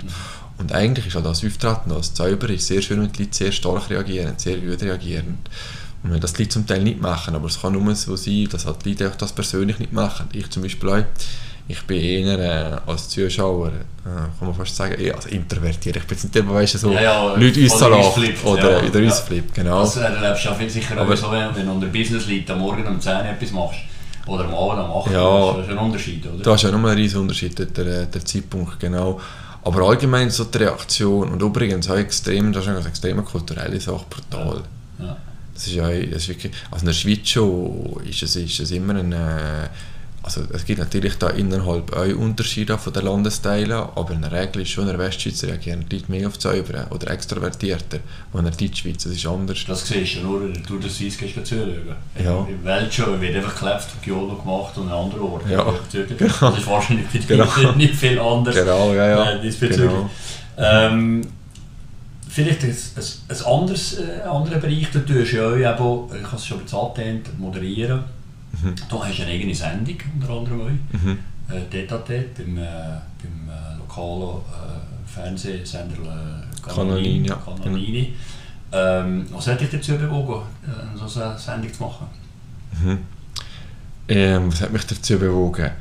[0.58, 3.90] Und eigentlich ist auch das Auftreten als Zauberer sehr schön, wenn die Leute sehr stark
[3.90, 5.38] reagieren, sehr gut reagieren.
[6.04, 8.48] Und wenn das die Leute zum Teil nicht machen, aber es kann nur so sein,
[8.52, 10.28] dass halt die Leute das persönlich nicht machen.
[10.34, 11.04] Ich zum Beispiel auch,
[11.68, 12.40] ich bin eher
[12.86, 13.72] äh, als Zuschauer, äh,
[14.04, 15.98] kann man fast sagen, eher also introvertiert.
[15.98, 18.00] Ich bin nicht der, weißt du, so Ja, ja, Leute uns oder
[18.46, 18.88] oder ja.
[18.90, 19.26] oder uns Ja.
[19.26, 19.82] flippt, genau.
[19.82, 22.60] Das erlebst du ja viel sicher Aber- so, wenn wenn du unter Business liegt, am
[22.60, 23.80] Morgen um 10 Uhr etwas machst.
[24.28, 25.14] Oder am Abend um 8 Uhr.
[25.14, 25.54] Ja.
[25.58, 26.44] Das ist ein Unterschied, oder?
[26.44, 29.20] Da ist ja nochmal ein riesen Unterschied, der, der, der Zeitpunkt, genau.
[29.64, 34.06] Aber allgemein so die Reaktion und übrigens auch extrem, das ist eine extrem kulturelle Sache,
[34.10, 34.64] brutal.
[35.00, 35.18] Ja.
[35.54, 38.72] Das ist ja das ist wirklich, also in der Schweiz schon ist es, ist es
[38.72, 39.68] immer ein, äh,
[40.28, 44.64] also es gibt natürlich da innerhalb auch Unterschiede von den Landesteilen, aber in der Regel
[44.64, 48.00] ist schon der Westschweiz reagieren die Leute mehr auf Säubere oder extrovertierter,
[48.34, 49.64] als in der Deutschschweiz, das ist anders.
[49.66, 51.96] Das siehst du nur, wenn du de Suisse gehst, zuschauen.
[52.22, 52.46] Ja.
[52.50, 55.50] In der Welt schon wird einfach geklebt und Giolo gemacht und an anderen Orten.
[55.50, 56.34] Ja, genau.
[56.42, 57.72] Das ist wahrscheinlich bei Genau.
[57.78, 58.56] nicht viel anders.
[58.56, 59.32] Genau, ja, ja.
[59.32, 59.90] Äh, diesbezüglich.
[59.90, 60.10] Genau.
[60.58, 61.22] Ähm,
[62.28, 66.28] vielleicht ein, ein, ein anderes, äh, anderer Bereich, da tust du ja auch, eben, ich
[66.28, 68.17] habe es schon bezahlt, moderieren.
[68.62, 68.76] Mhm.
[68.90, 71.00] Du hast eine eigene Sendung, unter anderem auch.
[71.00, 71.20] Mhm.
[71.50, 71.98] Äh, Tete
[72.38, 77.36] beim, äh, beim äh, lokalen äh, Fernsehsender äh, ja.
[77.36, 78.14] Canalini.
[78.72, 82.08] Ähm, was hat dich dazu bewogen, äh, so eine Sendung zu machen?
[82.84, 82.98] Mhm.
[84.10, 85.72] Ähm, was hat mich dazu bewogen?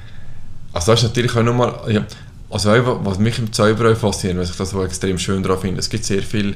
[0.72, 2.04] Also das ist natürlich auch nochmal, ja,
[2.50, 2.70] also
[3.02, 5.90] was mich im Zauber auch fasziniert, was ich das so extrem schön daran finde, es
[5.90, 6.54] gibt sehr viele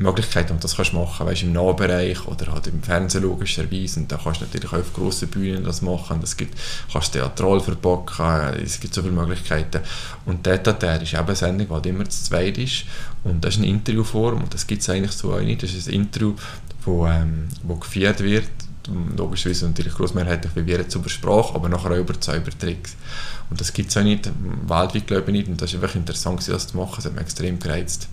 [0.00, 4.10] Möglichkeiten, und das kannst du machen, weißt, im Nahbereich oder halt im Fernsehen logischerweise, und
[4.10, 6.58] da kannst du natürlich auch auf grossen Bühnen das machen, das gibt,
[6.90, 9.80] kannst theatral verpacken, es gibt so viele Möglichkeiten.
[10.24, 12.84] Und der der ist eben eine Sendung, die halt immer zu zweit ist,
[13.24, 15.88] und das ist eine Interviewform, und das gibt es eigentlich so auch nicht, das ist
[15.88, 16.34] ein Interview,
[16.84, 18.48] wo, ähm, wo geführt wird,
[19.16, 22.96] logischerweise natürlich grossmehrheitlich wie wir jetzt über Sprache, aber nachher auch über Zaubertricks.
[23.50, 24.30] Und das gibt es auch nicht,
[24.66, 27.22] weltweit glaube ich nicht, und das ist einfach interessant, das zu machen, das hat mich
[27.22, 28.08] extrem gereizt.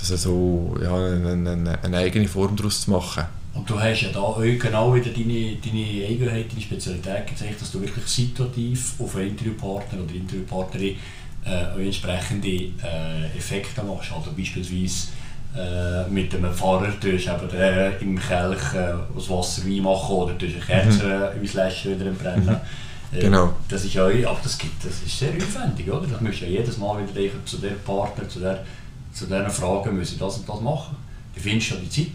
[0.00, 3.24] Das so, ja, eine, eine, eine eigene Form daraus zu machen.
[3.52, 7.72] Und du hast ja da auch genau wieder deine, deine Eigenheit, deine Spezialität gezeigt, dass
[7.72, 10.96] du wirklich situativ auf einen Interviewpartner oder Interviewpartnerin
[11.44, 14.12] äh, entsprechende äh, Effekte machst.
[14.12, 15.08] Also beispielsweise
[15.56, 20.38] äh, mit einem Pfarrer tust eben äh, im Kelch äh, aus Wasser Wein machen oder
[20.38, 21.44] tust eine Kerze mhm.
[21.44, 22.48] auslöschen wieder brennen.
[22.48, 23.54] Äh, Genau.
[23.68, 26.06] Das ist ja, aber das, gibt, das ist sehr aufwendig, oder?
[26.06, 28.64] Das musst du ja jedes Mal wieder denken, zu dem Partner, zu der
[29.12, 30.96] zu diesen Fragen müssen das und das machen.
[31.34, 32.12] Du findest ja die Zeit.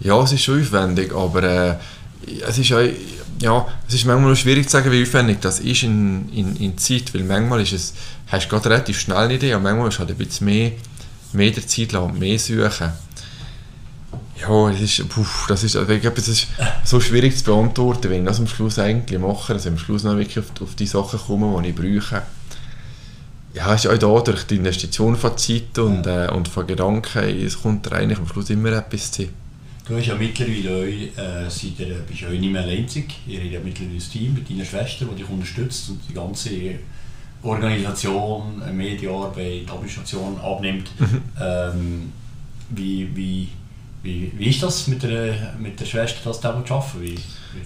[0.00, 1.76] Ja, es ist schon aufwendig, aber äh,
[2.46, 2.82] es ist auch,
[3.40, 7.14] ja, es ist manchmal schwierig zu sagen, wie aufwendig das ist in, in, in Zeit,
[7.14, 7.94] weil manchmal ist es,
[8.28, 10.72] hast du gerade relativ schnell eine Idee, aber manchmal ist halt ein bisschen mehr,
[11.32, 12.92] mehr der Zeit und mehr suchen.
[14.40, 16.48] Ja, es ist, puh, das ist, also ich glaube, es ist
[16.84, 20.02] so schwierig zu beantworten, wenn ich das am Schluss eigentlich mache, dass ich am Schluss
[20.02, 22.22] noch wirklich auf, auf die Sachen komme, die ich brauche.
[23.54, 27.62] Ja, ist auch da, durch die Investition von Zeit und, äh, und von Gedanken, es
[27.62, 29.28] kommt eigentlich am Schluss immer etwas zu.
[29.86, 33.14] Du hast ja mittlerweile auch, äh, seid ihr, bist ja auch nicht mehr einzig.
[33.28, 36.50] Ihr habt ja mittlerweile ein Team mit deiner Schwester, die dich unterstützt und die ganze
[37.42, 40.90] Organisation, äh, Medienarbeit, Administration abnimmt.
[41.40, 42.12] Ähm,
[42.70, 43.48] wie, wie,
[44.02, 47.00] wie, wie ist das mit der, mit der Schwester, das zu arbeiten?
[47.00, 47.18] Wie, wie,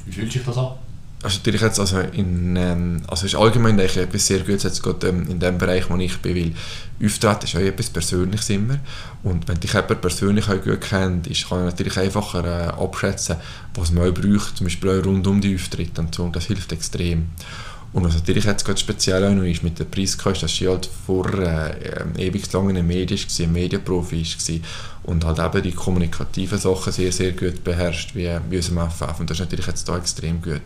[0.06, 0.72] wie fühlt sich das an?
[1.20, 5.26] Also natürlich jetzt, also in, ähm, also ist allgemein etwas sehr Gutes jetzt gerade ähm,
[5.28, 8.78] in dem Bereich, wo ich bin, weil Auftreten ist auch etwas Persönliches immer
[9.24, 13.36] und wenn dich jemand persönlich auch gut kennt, ist, kann er natürlich einfacher äh, abschätzen,
[13.74, 16.44] was man auch braucht, zum Beispiel auch rund um die Auftritte und so und das
[16.44, 17.30] hilft extrem.
[17.92, 20.88] Und was natürlich jetzt gerade speziell auch noch ist mit der Preiskost, dass sie halt
[21.06, 21.72] vor äh,
[22.18, 26.92] ewig lang in den Medien war, ein Medienprofi war und halt eben die kommunikativen Sachen
[26.92, 29.20] sehr, sehr gut beherrscht, wie, wie unser FF.
[29.20, 30.60] Und das ist natürlich jetzt da extrem gut.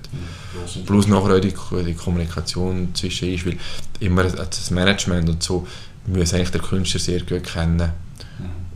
[0.75, 1.55] Und Plus nachher auch die,
[1.85, 3.57] die Kommunikation zwischen ist, weil
[4.01, 5.67] immer das Management und so
[6.07, 7.91] müssen eigentlich der Künstler sehr gut kennen.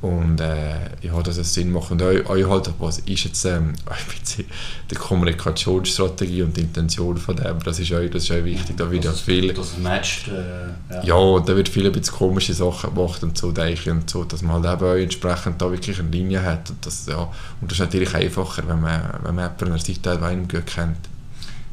[0.03, 1.91] Und äh, ja, dass es Sinn macht.
[1.91, 4.45] Und auch, auch halt, was ist jetzt ähm, ein bisschen
[4.91, 8.77] die Kommunikationsstrategie und die Intention von dem, das ist auch, das ist auch wichtig.
[8.77, 10.29] Da wird ja dass es- viel, Dass es matcht.
[10.29, 11.03] Äh, ja.
[11.05, 14.43] ja, da wird viel ein bisschen komische Sachen gemacht und so, denke und so, dass
[14.43, 16.71] man halt eben auch entsprechend da wirklich eine Linie hat.
[16.71, 17.19] Und das, ja,
[17.61, 20.29] und das ist natürlich einfacher, wenn man, wenn man jemanden an der Seite hat, der
[20.29, 20.99] einen gut kennt.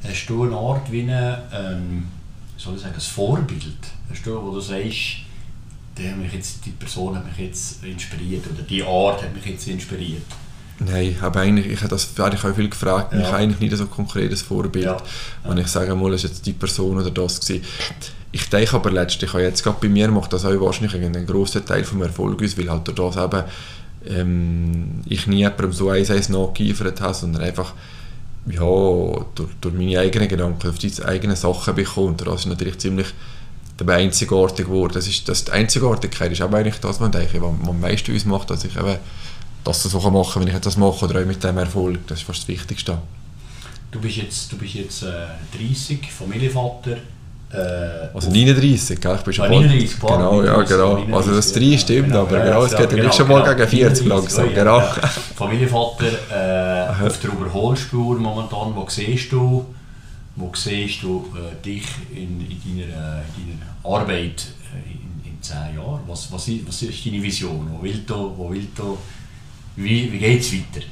[0.03, 2.05] Hast du eine Art wie eine, ähm,
[2.57, 3.63] soll ich sagen, ein Vorbild?
[4.09, 5.22] Hast du, wo du sagst,
[5.97, 9.45] der hat mich jetzt, die Person hat mich jetzt inspiriert oder die Art hat mich
[9.45, 10.21] jetzt inspiriert?
[10.79, 13.19] Nein, aber eigentlich, ich habe das werde ich auch viel gefragt, Ja.
[13.19, 14.97] ich habe eigentlich nicht so ein konkretes Vorbild, Ja.
[15.43, 17.63] wenn ich sage, mal, ist jetzt die Person oder das gewesen.
[18.31, 21.63] Ich denke aber letztlich, auch jetzt gerade bei mir macht das auch wahrscheinlich einen grossen
[21.65, 23.43] Teil vom Erfolg aus, weil halt durch das eben
[24.07, 27.73] ähm, ich nie jemandem so eins eins nachgeeifert habe, sondern einfach
[28.47, 32.07] ja, durch, durch meine eigenen Gedanken auf diese eigenen Sachen bekomme.
[32.07, 33.07] Und das ist natürlich ziemlich
[33.86, 34.93] dabei einzigartig geworden.
[34.93, 38.11] Das ist, das, die Einzigartigkeit ist aber eigentlich das, was, denke, was, was am meisten
[38.11, 38.97] uns macht, dass ich eben
[39.63, 41.99] das so machen kann, wenn ich das mache oder auch mit dem Erfolg.
[42.07, 42.97] Das ist fast das Wichtigste.
[43.91, 45.07] Du bist jetzt, du bist jetzt äh,
[45.57, 46.97] 30, Familienvater.
[47.51, 49.15] Äh, also 39, gell?
[49.15, 50.88] ich bin schon Ah, bald- 39, Genau, ja, 39, genau.
[50.97, 53.07] 39, Also das 3 ja, stimmt, genau, aber ja, genau, es ja, geht ja genau,
[53.07, 54.45] nicht schon mal genau, gegen 40 39, langsam.
[54.49, 54.77] ja, Genau.
[54.79, 55.07] ja.
[55.36, 59.65] Familienvater äh, auf der Überholspur momentan, wo siehst du,
[60.36, 65.41] wo siehst du äh, dich in, in, deiner, äh, in deiner Arbeit äh, in, in
[65.41, 66.01] 10 Jahren?
[66.07, 67.67] Was, was, ist, was ist deine Vision?
[67.71, 68.97] Wo willst du, wo willst du,
[69.75, 70.86] wie, wie geht es weiter?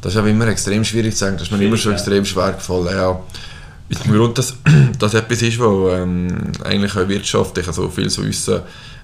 [0.00, 1.98] Das ist aber immer extrem schwierig zu sagen, das ist mir immer schon ja.
[1.98, 2.96] extrem schwer gefallen.
[2.96, 3.10] Ja.
[3.10, 4.54] Aus dem Grund, dass
[4.98, 8.50] das etwas ist, wo ähm, eigentlich auch wirtschaftlich also viel so uns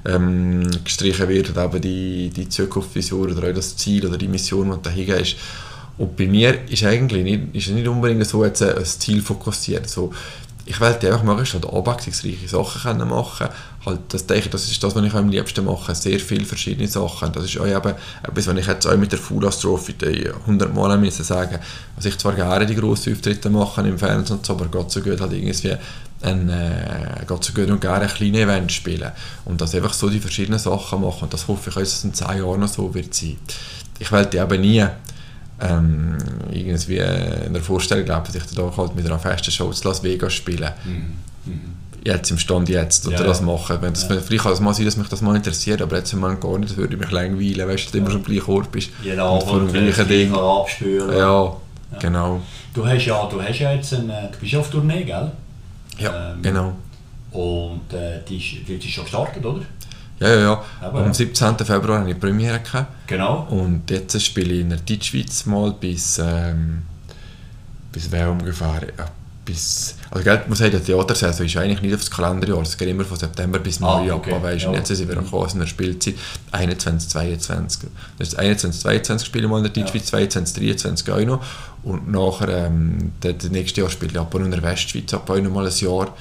[0.06, 4.82] ähm, gestrichen wird, eben die, die Zukunftsvision oder auch das Ziel oder die Mission, die
[4.82, 5.36] dahinter ist.
[5.96, 9.88] Und bei mir ist eigentlich nicht, ist es nicht unbedingt so jetzt ein Ziel fokussiert.
[9.88, 10.12] So,
[10.66, 13.48] ich wollte einfach möglichst halt abwechslungsreiche Sachen können machen.
[13.84, 17.32] Halt das denke das ist das, was ich am liebsten mache, sehr viele verschiedene Sachen.
[17.32, 20.74] Das ist auch eben etwas, was ich jetzt auch mit der Fulas Trophy die 100
[20.74, 21.58] Mal müssen sagen,
[21.96, 25.02] also ich zwar gerne die grossen Auftritte mache im Fernsehen und so, aber Gott so
[25.02, 25.76] gut halt irgendwie
[26.22, 29.12] ein, äh, Gott so gut und gerne ein kleines Event spielen.
[29.44, 31.24] Und das einfach so die verschiedenen Sachen machen.
[31.24, 33.36] Und das hoffe ich dass es in 10 Jahren noch so wird sein.
[33.98, 34.84] Ich wollte eben nie
[35.60, 36.18] ähm,
[36.50, 40.02] irgendwie in der Vorstellung glaube dass ich da halt mit einer festen Show zu Las
[40.02, 40.74] Vegas spiele
[42.04, 43.78] jetzt im Stand jetzt oder Ja, das machen.
[43.80, 44.20] Wenn das, Ja.
[44.20, 46.58] Vielleicht kann es mal sein, dass mich das mal interessiert, aber jetzt im Moment gar
[46.58, 48.90] nicht, das würde mich langweilen, weißt du, dass du immer schon am gleichen Ort bist.
[49.02, 50.34] Jeden und vor dem gleichen äh, Ding.
[50.34, 51.16] abspülen.
[51.16, 51.56] Ja,
[51.98, 52.42] genau.
[52.74, 55.30] Du hast ja, du hast ja jetzt eine, du bist ja auf Tournee, gell?
[55.98, 56.72] Ja, Ähm, genau.
[57.32, 59.62] Und äh, die, ist, die ist schon gestartet, oder?
[60.24, 60.64] Ja, ja, ja.
[60.80, 61.14] Aber Am ja.
[61.14, 61.58] 17.
[61.58, 62.60] Februar hatte ich Premiere.
[62.60, 63.06] Gehabt.
[63.06, 63.46] Genau.
[63.50, 66.82] Und jetzt spiele ich in der Deutschschweiz mal bis, ähm,
[67.92, 69.04] bis wer ungefähr, ja,
[69.44, 73.04] bis, also gell, man sagt, die Theatersaison ist eigentlich nicht aufs Kalenderjahr, es geht immer
[73.04, 74.68] von September bis Ah, Mai okay, weißt, ja.
[74.70, 76.14] und jetzt sind wir auch quasi in der Spielzeit
[76.52, 77.90] 21, 22.
[78.18, 81.44] Das ist 21, 22 spiele ich mal in der Deutschschweiz, 22, 23 auch noch
[81.82, 85.36] und nachher, ähm, das nächste Jahr spiele ich ab und in der Westschweiz ab auch
[85.36, 86.14] noch mal ein Jahr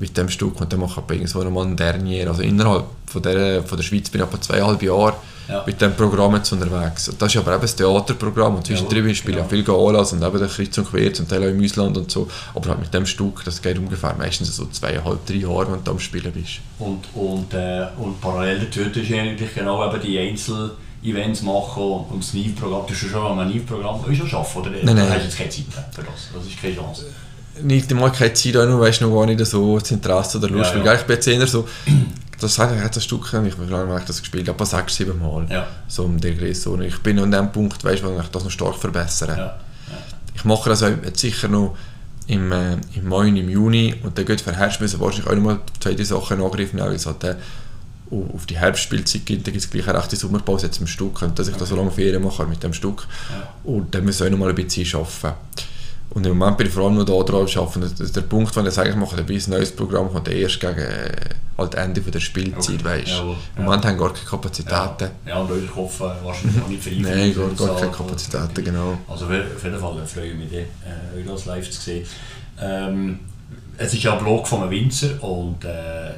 [0.00, 3.22] mit dem Stück und dann mache ich irgendwo noch mal ein Dernier, also innerhalb von
[3.22, 5.14] der, von der Schweiz bin ich etwa zweieinhalb Jahre
[5.48, 5.62] Ja.
[5.66, 7.08] mit dem Programm jetzt unterwegs.
[7.08, 9.48] Und das ist aber eben das Theaterprogramm und zwischendrin Ja, spiele ich genau.
[9.48, 12.28] viel Galas und eben der Kreuz und Quer, zum Teil auch im Ausland und so.
[12.54, 15.90] Aber halt mit dem Stück, das geht ungefähr meistens so zweieinhalb, drei Jahre, wenn du
[15.90, 16.60] am Spielen bist.
[16.78, 22.32] Und, und, äh, und parallel dazu du eigentlich genau eben die Einzel-Events machen und, das
[22.32, 22.86] NIV-Programm.
[22.86, 24.70] Du hast schon am NIV-Programm schon arbeiten, oder?
[24.70, 25.10] Nein, Du nein.
[25.10, 26.28] hast jetzt keine Zeit für das.
[26.32, 27.06] Das ist keine Chance.
[27.62, 30.72] Nicht einmal keine Zeit, noch, weißt du, noch gar nicht so Interesse oder Lust.
[30.72, 30.84] Ja, ja.
[30.84, 31.68] Weil ich bin jetzt eher so,
[32.40, 33.32] das sage ich jetzt ein Stück, ich
[33.70, 35.46] lange habe ich das gespielt, etwa sechs, sieben Mal.
[35.50, 35.66] Ja.
[35.88, 36.84] So um die Größe.
[36.84, 39.36] Ich bin an dem Punkt, weißt wo ich das noch stark verbessern.
[39.36, 39.56] Ja.
[40.34, 41.76] Ich mache das jetzt sicher noch
[42.26, 45.28] im, äh, im Mai und im Juni und dann geht für Herbst müssen wir wahrscheinlich
[45.30, 47.34] auch noch mal zweite Sachen nehmen, weil es halt äh,
[48.10, 51.20] au- auf die Herbstspielzeit geht, dann gibt es gleich eine rechte Sommerpause jetzt im Stück
[51.22, 53.06] und dass ich da so lange Ferien mache mit dem Stück
[53.64, 55.36] und dann müssen wir auch noch mal ein bisschen arbeiten.
[56.12, 57.80] Und im Moment bin ich vor allem noch da dran am arbeiten.
[57.82, 60.58] Das ist der Punkt, wenn ich sage, ich mache ein bisschen neues Programm, kommt erst
[60.60, 61.12] gegen äh,
[61.56, 63.64] halt Ende von der Spielzeit, Okay, weißt jawohl, Im ja.
[63.64, 64.30] Moment haben gar keine Ja.
[64.30, 65.10] Kapazitäten.
[65.26, 67.92] ja, und euer Kopf wahrscheinlich auch nicht für Nein, gar, gar keine.
[67.92, 68.98] Kapazitäten, genau.
[69.08, 70.64] Also auf jeden Fall freue ich mich, äh,
[71.16, 72.06] euch das live zu sehen.
[72.60, 73.18] Ähm,
[73.78, 75.68] es ist ja ein Blog von einem Winzer und äh,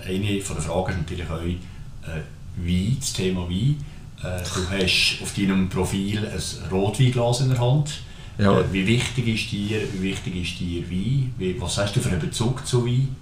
[0.08, 2.20] eine von den Fragen ist natürlich auch äh,
[2.56, 3.76] Wein, das Thema Wein.
[4.22, 7.90] Äh, du hast auf deinem Profil ein Rotweinglas in der Hand.
[8.38, 8.60] Ja.
[8.60, 11.34] Äh, wie wichtig ist dir, wie wichtig ist dir Wein?
[11.38, 13.16] Wie, was hast du für einen Bezug zu Wein?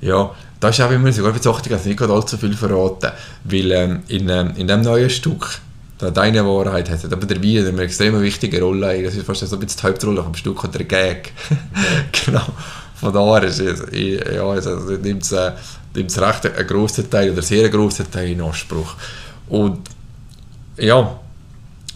[0.00, 0.30] Ja,
[0.60, 3.12] das ist auch immer sogar bezogen, also nicht allzu viel verraten,
[3.44, 5.60] weil ähm, in, ähm, in dem neuen Stück,
[5.98, 9.56] da deine Wahrheit hat, aber der Wein eine extrem wichtige Rolle, das ist fast so
[9.56, 11.32] ein bisschen die Hauptrolle vom Stück und der Gag.
[12.26, 12.44] genau,
[12.96, 15.52] von daher ist es, ja, also nimmt es äh,
[15.94, 18.94] nimmt's recht einen grossen Teil oder sehr grossen Teil in Anspruch.
[19.48, 19.88] Und
[20.76, 21.18] ja,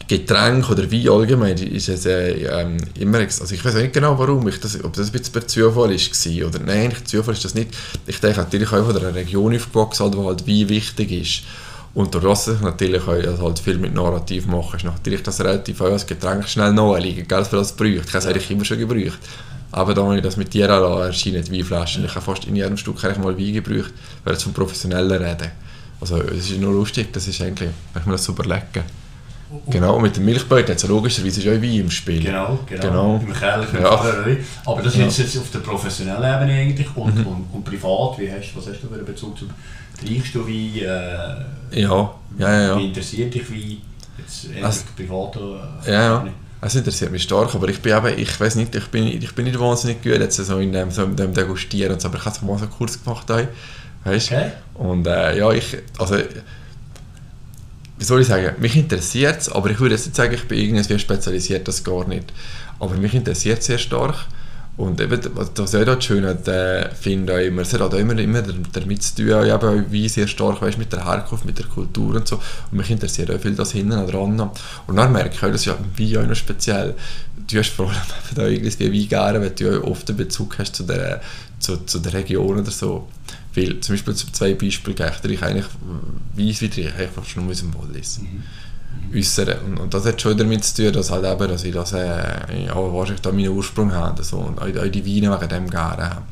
[0.08, 4.48] Getränk oder Wein allgemein ist es äh, ähm, immer, also ich weiß nicht genau warum,
[4.48, 7.54] ich das, ob das ein bisschen per Zufall ist war oder nein, Zufall ist das
[7.54, 7.76] nicht.
[8.06, 11.42] Ich denke natürlich auch von einer Region aufgewachsen, halt, wo halt Wein wichtig ist.
[11.92, 15.40] Und durch das ich natürlich auch also halt viel mit Narrativ mache, ist natürlich das
[15.40, 17.90] relativ auch als Getränk schnell naheliegen, gell, für das braucht.
[17.90, 19.18] Ich habe es eigentlich immer schon gebraucht.
[19.72, 23.02] Aber da, wenn ich das mit dir die Weinflaschen, ich habe fast in jedem Stück
[23.18, 23.92] mal Wein gebraucht,
[24.24, 25.50] weil jetzt vom Professionellen reden.
[26.00, 28.84] Also es ist nur lustig, das ist eigentlich, wenn ich mir das so überlege.
[29.70, 32.22] Genau, und mit dem Milchbeutel jetzt logischerweise ist auch Wein im Spiel.
[32.22, 32.82] Genau, genau.
[32.82, 33.16] Genau.
[33.26, 34.26] Im Keller Ja.
[34.66, 35.04] Aber das Ja.
[35.04, 37.26] jetzt, jetzt auf der professionellen Ebene eigentlich und, Mhm.
[37.26, 38.18] und, und privat.
[38.18, 39.46] Wie hast, was hast du für einen Bezug zu
[39.98, 40.76] Trinkst du Wein?
[40.76, 42.76] Äh, Ja, ja, ja.
[42.76, 42.86] Wie ja.
[42.88, 43.78] interessiert dich Wein?
[44.18, 45.36] Jetzt also, privat
[45.86, 46.26] äh, Ja, ja.
[46.60, 49.44] Es interessiert mich stark, aber ich bin eben, ich weiß nicht, ich bin, ich bin
[49.44, 52.24] nicht wahnsinnig gut jetzt so in dem, so in dem Degustieren und so, aber ich
[52.24, 53.26] habe es mal so einen Kurs gemacht,
[54.04, 54.50] weißt okay.
[54.74, 56.16] Und äh, ja, ich, also,
[57.98, 60.58] wie soll ich sagen, mich interessiert es, aber ich würde jetzt nicht sagen, ich bin
[60.58, 62.32] irgendwie spezialisiert, das gar nicht.
[62.78, 64.14] Aber mich interessiert es sehr stark
[64.78, 69.02] und eben, was ich auch schön äh, finde, immer, es hat auch immer, immer damit
[69.02, 72.36] zu tun, eben, wie sehr stark weißt, mit der Herkunft, mit der Kultur und so.
[72.70, 74.40] Und mich interessiert auch viel das hinten dran.
[74.86, 76.94] Und dann merke ich auch, das ist ja Wein auch noch speziell.
[77.50, 77.98] Du hast vor allem
[78.36, 81.22] da irgendwie Wein gerne, wenn du oft einen Bezug hast zu der,
[81.58, 83.08] zu, zu der Region oder so.
[83.58, 85.66] Weil, zum Beispiel zwei Beispielen gebe ich eigentlich
[86.36, 88.20] Weiss wie ich einfach schon nur aus dem Wallis.
[88.20, 88.42] Mhm
[89.14, 89.58] äußern.
[89.66, 92.66] Und, und, das hat schon damit zu tun, dass, halt eben, dass ich das äh,
[92.66, 96.10] ja, wahrscheinlich da meinen Ursprung habe so, und auch, auch die Weine wegen dem gerne
[96.10, 96.22] habe.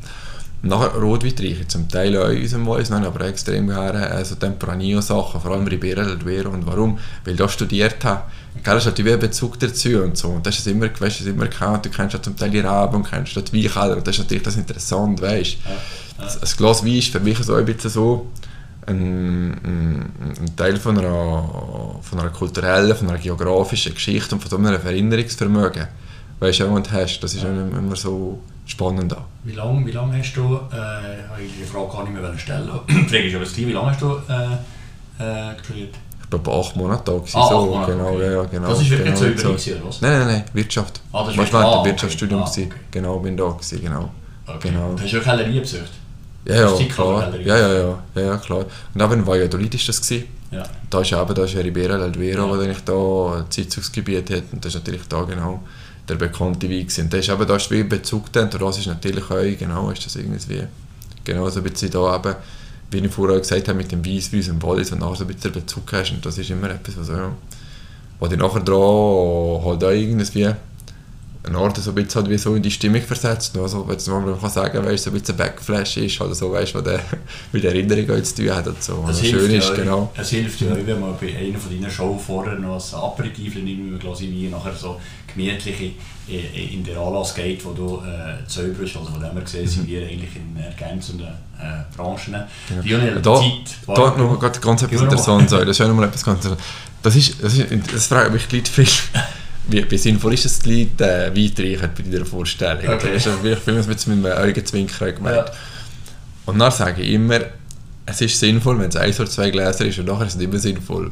[0.63, 5.53] Nachher Rotwein ich zum Teil auch in unserem Weiss, aber extrem gerne also Tempranillo-Sachen, vor
[5.53, 6.51] allem Ribera del Duero.
[6.51, 6.99] Und warum?
[7.25, 8.23] Weil ich studiert habe.
[8.65, 10.29] Gell, hast halt einen Bezug dazu und so.
[10.29, 11.85] Und das ist immer, weißt, ist immer gekannt.
[11.85, 13.99] Du kennst ja zum Teil die Raben und kennst die Weinkeller.
[13.99, 15.77] Und das ist natürlich das interessant, weißt ja, ja.
[16.19, 18.27] Ein Glas Wein ist für mich so ein bisschen so,
[18.87, 24.51] ein, ein, ein, Teil von einer, von einer kulturellen, von einer geografischen Geschichte und von
[24.51, 25.89] so einem Erinnerungsvermögen.
[26.39, 27.49] Weißt du, du hast, das ist ja.
[27.49, 29.15] immer so spannend.
[29.45, 32.95] Wie lange wie lang hast du, äh, ich die Frage gar nicht mehr stellen, die
[33.09, 35.95] Frage ist aber wie lange hast du äh, äh, studiert?
[36.27, 37.39] Ich war bei acht Monaten da.
[37.39, 38.33] Ah, so, Monate, genau, okay.
[38.33, 38.69] ja, genau.
[38.69, 39.71] Das ist wirklich genau, so über so.
[39.71, 40.01] oder was?
[40.01, 41.01] Nein, nein, nein, Wirtschaft.
[41.13, 41.65] Ah, das ist Wirtschaft.
[41.65, 41.91] Ah, okay.
[41.91, 42.43] Wirtschaftsstudium.
[42.43, 42.69] Ah, okay.
[42.91, 44.11] Genau, bin da gewesen, genau.
[44.45, 44.71] Okay.
[44.71, 44.91] genau.
[44.91, 45.93] Und hast du auch Kellerie besucht?
[46.47, 47.37] Ja, ja, klar.
[47.41, 47.73] Ja, ja,
[48.15, 48.67] ja, ja, klar.
[48.95, 50.01] Und eben in Valladolid war das.
[50.01, 50.25] Gewesen.
[50.53, 50.63] Ja.
[50.89, 52.67] Da ist eben da ist Ribera del Duero, ja.
[52.69, 54.45] das da ein Sitzungsgebiet hat.
[54.53, 55.63] Und das ist natürlich da genau
[56.09, 56.87] der bekannte Wein.
[56.99, 59.91] Und das ist eben, da ist wie Bezug dann, und das ist natürlich auch, genau,
[59.91, 60.63] ist das irgendwie,
[61.25, 62.35] genau so ein bisschen da eben,
[62.91, 65.35] wie ich vorher gesagt habe, mit dem Weiss, wie im Wallis, und nachher so ein
[65.35, 66.13] bisschen Bezug hast.
[66.13, 67.33] Und das ist immer etwas, was, ja,
[68.21, 70.55] was dich nachher dran halt auch irgendwie
[71.47, 73.57] eine Art so ein bisschen halt wie so in die Stimmung versetzt.
[73.57, 76.85] Also, wenn man kann sagen weißt, so ein bisschen Backflash ist, oder so, weißt, was
[76.85, 77.01] der
[77.53, 78.67] mit der Erinnerung zu tun hat.
[78.67, 79.05] Und so.
[79.09, 80.13] Es schön ist, ja, genau.
[80.17, 83.95] Es hilft ja, wenn man bei einer von deinen Show vorher noch ein Aperitif nimmt,
[83.95, 85.01] ein Glas Wein, nachher so
[85.33, 85.95] gemütlich
[86.29, 88.97] in den Anlass geht, wo du äh, zauberst.
[88.97, 92.35] Also von dem her gesehen sind wir eigentlich in ergänzenden äh, Branchen.
[92.69, 92.83] Genau.
[92.83, 93.77] Lionel, da, Zeit.
[93.87, 95.51] Da noch ganz etwas Interessantes.
[95.51, 96.49] Das ist ja noch mal etwas ganz
[97.03, 98.89] Das ist, das, ist, das fragt mich Leute viel.
[99.69, 102.89] wie, wie sinnvoll ist es, die Leute äh, Wein bei dieser Vorstellung?
[102.89, 103.15] Okay.
[103.15, 105.37] Das ist wirklich viel mit einem Augenzwinkern gemeint.
[105.37, 105.53] Ja.
[106.47, 107.41] Und dann sage ich immer,
[108.07, 110.51] es ist sinnvoll, wenn es eins oder zwei Gläser ist und nachher ist es nicht
[110.51, 111.11] mehr sinnvoll.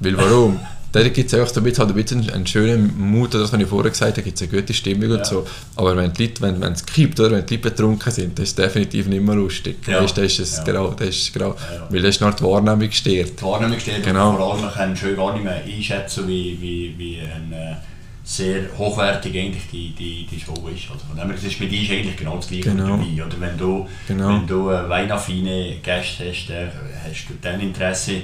[0.00, 0.60] Weil warum?
[0.92, 3.60] da gibt es auch so ein bisschen, halt ein bisschen einen schönen Mut, das, was
[3.60, 5.16] ich vorher gesagt habe, gibt es eine gute Stimmung ja.
[5.16, 5.46] und so.
[5.74, 8.48] Aber wenn die Leute, wenn, wenn es kippt, oder wenn die Leute betrunken sind, das
[8.48, 9.76] ist definitiv nicht mehr lustig.
[9.86, 10.02] Ja.
[10.02, 10.64] Weißt, das ist es, ja.
[10.64, 13.32] genau, das ist genau, ja, weil das ist noch die Wahrnehmung gestört.
[13.38, 14.30] Die Wahrnehmung gestört genau.
[14.30, 17.52] und vor allem, man kann schön gar nicht mehr einschätzen, wie, wie, wie ein...
[17.52, 17.76] Äh,
[18.28, 20.90] sehr hochwertig eigentlich die, die, die Show ist.
[20.90, 22.96] Also von dem her, ist bei dir eigentlich genau das gleiche genau.
[22.96, 23.24] dabei.
[23.24, 24.28] Oder wenn du, genau.
[24.30, 26.70] wenn du äh, weinaffine Gäste hast, dann
[27.04, 28.22] hast du dann Interesse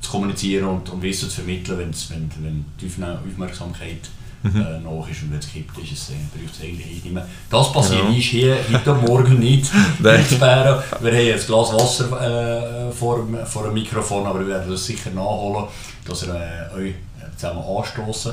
[0.00, 4.00] zu kommunizieren und, und Wissen zu vermitteln, wenn's, wenn, wenn die Aufmerksamkeit
[4.42, 4.56] mhm.
[4.56, 7.26] äh, nach ist und wenn es kippt, ist es, äh, braucht es eigentlich nicht mehr.
[7.48, 8.18] Das passiert genau.
[8.18, 10.82] ist hier heute Morgen nicht Bären.
[11.00, 15.10] Wir haben ein Glas Wasser äh, vor, vor dem Mikrofon, aber wir werden das sicher
[15.10, 15.66] nachholen,
[16.04, 16.94] dass ihr äh, euch
[17.36, 18.32] zusammen anstoßen.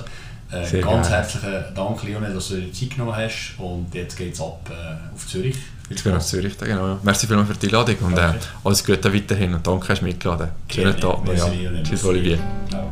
[0.52, 1.18] Äh, ganz geil.
[1.18, 3.56] herzlichen Dank, Lionel, dass du dir Zeit genommen hast.
[3.58, 5.56] Und jetzt geht es ab äh, auf Zürich.
[5.90, 7.00] Jetzt gehen wir auf Zürich, genau.
[7.04, 8.34] Merci vielmals für die Einladung und äh,
[8.64, 11.34] alles Gute weiterhin und danke, dass du mitgeladen Schönen Tag noch.
[11.34, 11.50] Ja.
[11.84, 12.40] Tschüss, Olivier.
[12.72, 12.92] Ja.